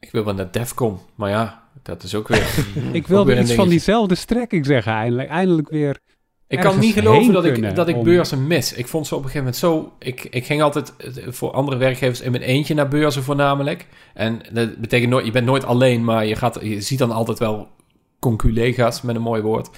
[0.00, 2.64] Ik wil wel naar Defcon, maar ja, dat is ook weer...
[2.92, 5.28] Ik wilde weer iets van diezelfde strekking zeggen eindelijk.
[5.28, 5.98] Eindelijk weer.
[6.46, 8.72] Ik kan niet geloven dat ik, dat ik om- beurzen mis.
[8.72, 9.96] Ik vond ze op een gegeven moment zo...
[9.98, 13.86] Ik, ik ging altijd eh, voor andere werkgevers in mijn eentje naar beurzen voornamelijk.
[14.14, 15.26] En dat betekent nooit...
[15.26, 17.68] Je bent nooit alleen, maar je, gaat, je ziet dan altijd wel
[18.18, 19.70] conculega's met een mooi woord.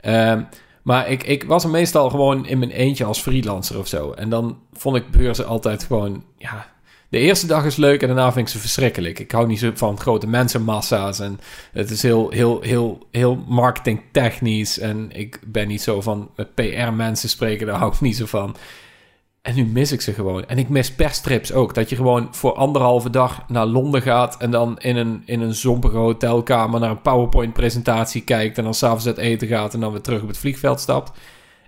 [0.00, 0.42] Ehm,
[0.82, 4.12] maar ik, ik was meestal gewoon in mijn eentje als freelancer of zo.
[4.12, 6.24] En dan vond ik beurzen altijd gewoon...
[6.36, 6.66] Ja,
[7.08, 9.18] de eerste dag is leuk en daarna vind ik ze verschrikkelijk.
[9.18, 11.40] Ik hou niet zo van grote mensenmassa's en
[11.72, 14.78] het is heel, heel, heel, heel marketingtechnisch.
[14.78, 18.56] En ik ben niet zo van met PR-mensen spreken, daar hou ik niet zo van.
[19.42, 20.44] En nu mis ik ze gewoon.
[20.46, 21.74] En ik mis perstrips ook.
[21.74, 24.36] Dat je gewoon voor anderhalve dag naar Londen gaat...
[24.36, 28.58] en dan in een, in een zompige hotelkamer naar een PowerPoint-presentatie kijkt...
[28.58, 31.18] en dan s'avonds uit eten gaat en dan weer terug op het vliegveld stapt.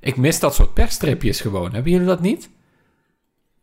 [0.00, 1.72] Ik mis dat soort perstripjes gewoon.
[1.72, 2.50] Hebben jullie dat niet?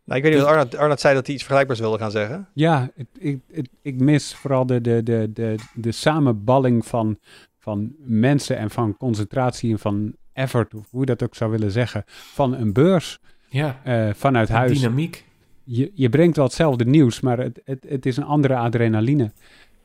[0.04, 2.48] Nou, ik weet niet wat Arnold, Arnold zei dat hij iets vergelijkbaars wilde gaan zeggen.
[2.54, 7.18] Ja, ik, het- ik mis vooral de, de, de, de, de samenballing van,
[7.58, 11.70] van mensen en van concentratie en van effort, of hoe je dat ook zou willen
[11.70, 13.18] zeggen, van een beurs
[13.50, 14.80] Ja, eh, vanuit huis.
[14.80, 15.24] dynamiek.
[15.64, 19.32] Je, je brengt wel hetzelfde nieuws, maar het, het, het is een andere adrenaline.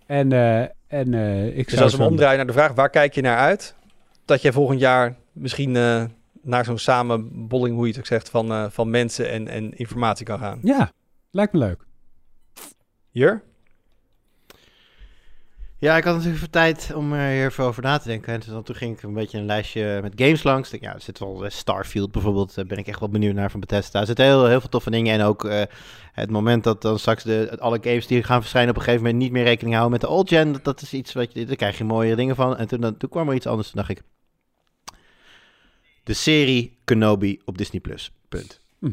[0.06, 3.14] En, eh, en eh, ik Dus zou als we omdraaien naar de vraag, waar kijk
[3.16, 3.76] je naar uit?
[4.26, 6.04] Dat jij volgend jaar misschien eh,
[6.42, 10.26] naar zo'n samenbolling, hoe je het ook zegt, van, eh, van mensen en, en informatie
[10.26, 10.60] kan gaan.
[10.62, 10.92] Ja,
[11.32, 11.86] lijkt me leuk.
[13.12, 13.42] Jur?
[15.78, 18.34] Ja, ik had natuurlijk even tijd om er hier even over na te denken.
[18.34, 20.72] En toen, toen ging ik een beetje een lijstje met games langs.
[20.72, 22.56] Ik denk, Ja, er zit wel eh, Starfield bijvoorbeeld.
[22.56, 24.00] Daar ben ik echt wel benieuwd naar van Bethesda.
[24.00, 25.14] Er zitten heel, heel veel toffe dingen.
[25.14, 25.62] En ook eh,
[26.12, 29.24] het moment dat dan straks de, alle games die gaan verschijnen op een gegeven moment
[29.24, 30.52] niet meer rekening houden met de old gen.
[30.52, 32.58] Dat, dat is iets wat je, daar krijg je mooie dingen van.
[32.58, 33.72] En toen, dan, toen kwam er iets anders.
[33.72, 34.02] Toen dacht ik,
[36.04, 37.82] de serie Kenobi op Disney+.
[37.82, 38.12] Plus.
[38.30, 38.60] Punt.
[38.80, 38.92] Hm.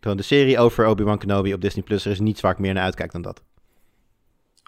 [0.00, 1.84] De serie over Obi-Wan Kenobi op Disney+.
[1.84, 2.04] Plus.
[2.04, 3.42] Er is niets waar ik meer naar uitkijk dan dat.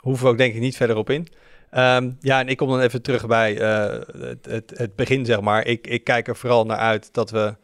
[0.00, 1.28] Hoeven we ook denk ik niet verder op in.
[1.70, 4.00] Ehm, ja, en ik kom dan even terug bij eh,
[4.48, 5.66] het, het, begin, zeg maar.
[5.66, 7.54] Ik, ik kijk er vooral naar uit dat we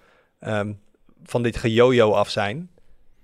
[0.40, 0.72] ehm,
[1.22, 2.70] van dit gejojo af zijn.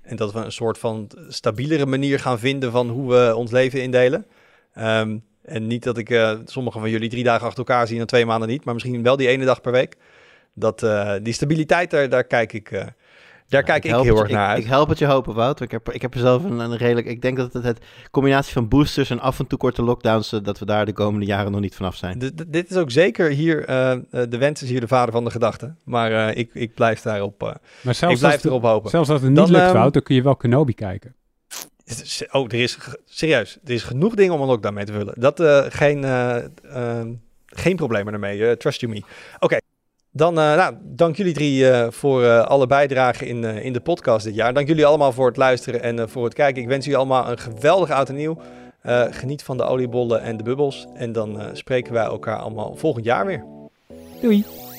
[0.03, 3.83] En dat we een soort van stabielere manier gaan vinden van hoe we ons leven
[3.83, 4.27] indelen.
[4.75, 8.07] Ehm, en niet dat ik eh sommige van jullie drie dagen achter elkaar zie en
[8.07, 8.65] twee maanden niet.
[8.65, 9.97] Maar misschien wel die ene dag per week.
[10.55, 12.71] Dat, eh, die stabiliteit, daar, daar kijk ik,
[13.51, 14.59] daar kijk ik heel erg naar ik, uit.
[14.59, 15.61] Ik help het je hopen, Wout.
[15.61, 17.07] Ik heb, ik heb er zelf een, een redelijk...
[17.07, 17.79] Ik denk dat het, het
[18.11, 20.33] combinatie van boosters en af en toe korte lockdowns...
[20.33, 22.19] eh, dat we daar de komende jaren nog niet vanaf zijn.
[22.19, 25.25] D- dit is ook zeker hier, eh, eh, de wens is hier de vader van
[25.25, 25.75] de gedachte.
[25.85, 27.59] Maar eh, ik, ik blijf daarop, eh, Maar
[27.93, 28.91] ik zelfs, blijf als, erop hopen.
[28.91, 31.15] zelfs als het niet Dan, lukt, ehm, Wout, dan kun je wel Kenobi kijken.
[32.31, 35.15] Oh, er is, serieus, er is genoeg dingen om een lockdown mee te vullen.
[35.19, 36.05] Dat, eh, geen,
[37.47, 39.03] geen probleem ermee, trust you me.
[39.39, 39.57] Oké,
[40.13, 44.25] dan eh, nou, dank jullie drie eh, voor eh, alle bijdragen in, in de podcast
[44.25, 44.55] dit jaar.
[44.55, 46.63] Dank jullie allemaal voor het luisteren en voor het kijken.
[46.63, 48.39] Ik wens jullie allemaal een geweldig oud en nieuw.
[49.11, 50.87] Geniet van de oliebollen en de bubbels.
[50.95, 53.45] En dan spreken wij elkaar allemaal volgend jaar weer.
[54.21, 54.70] Doei!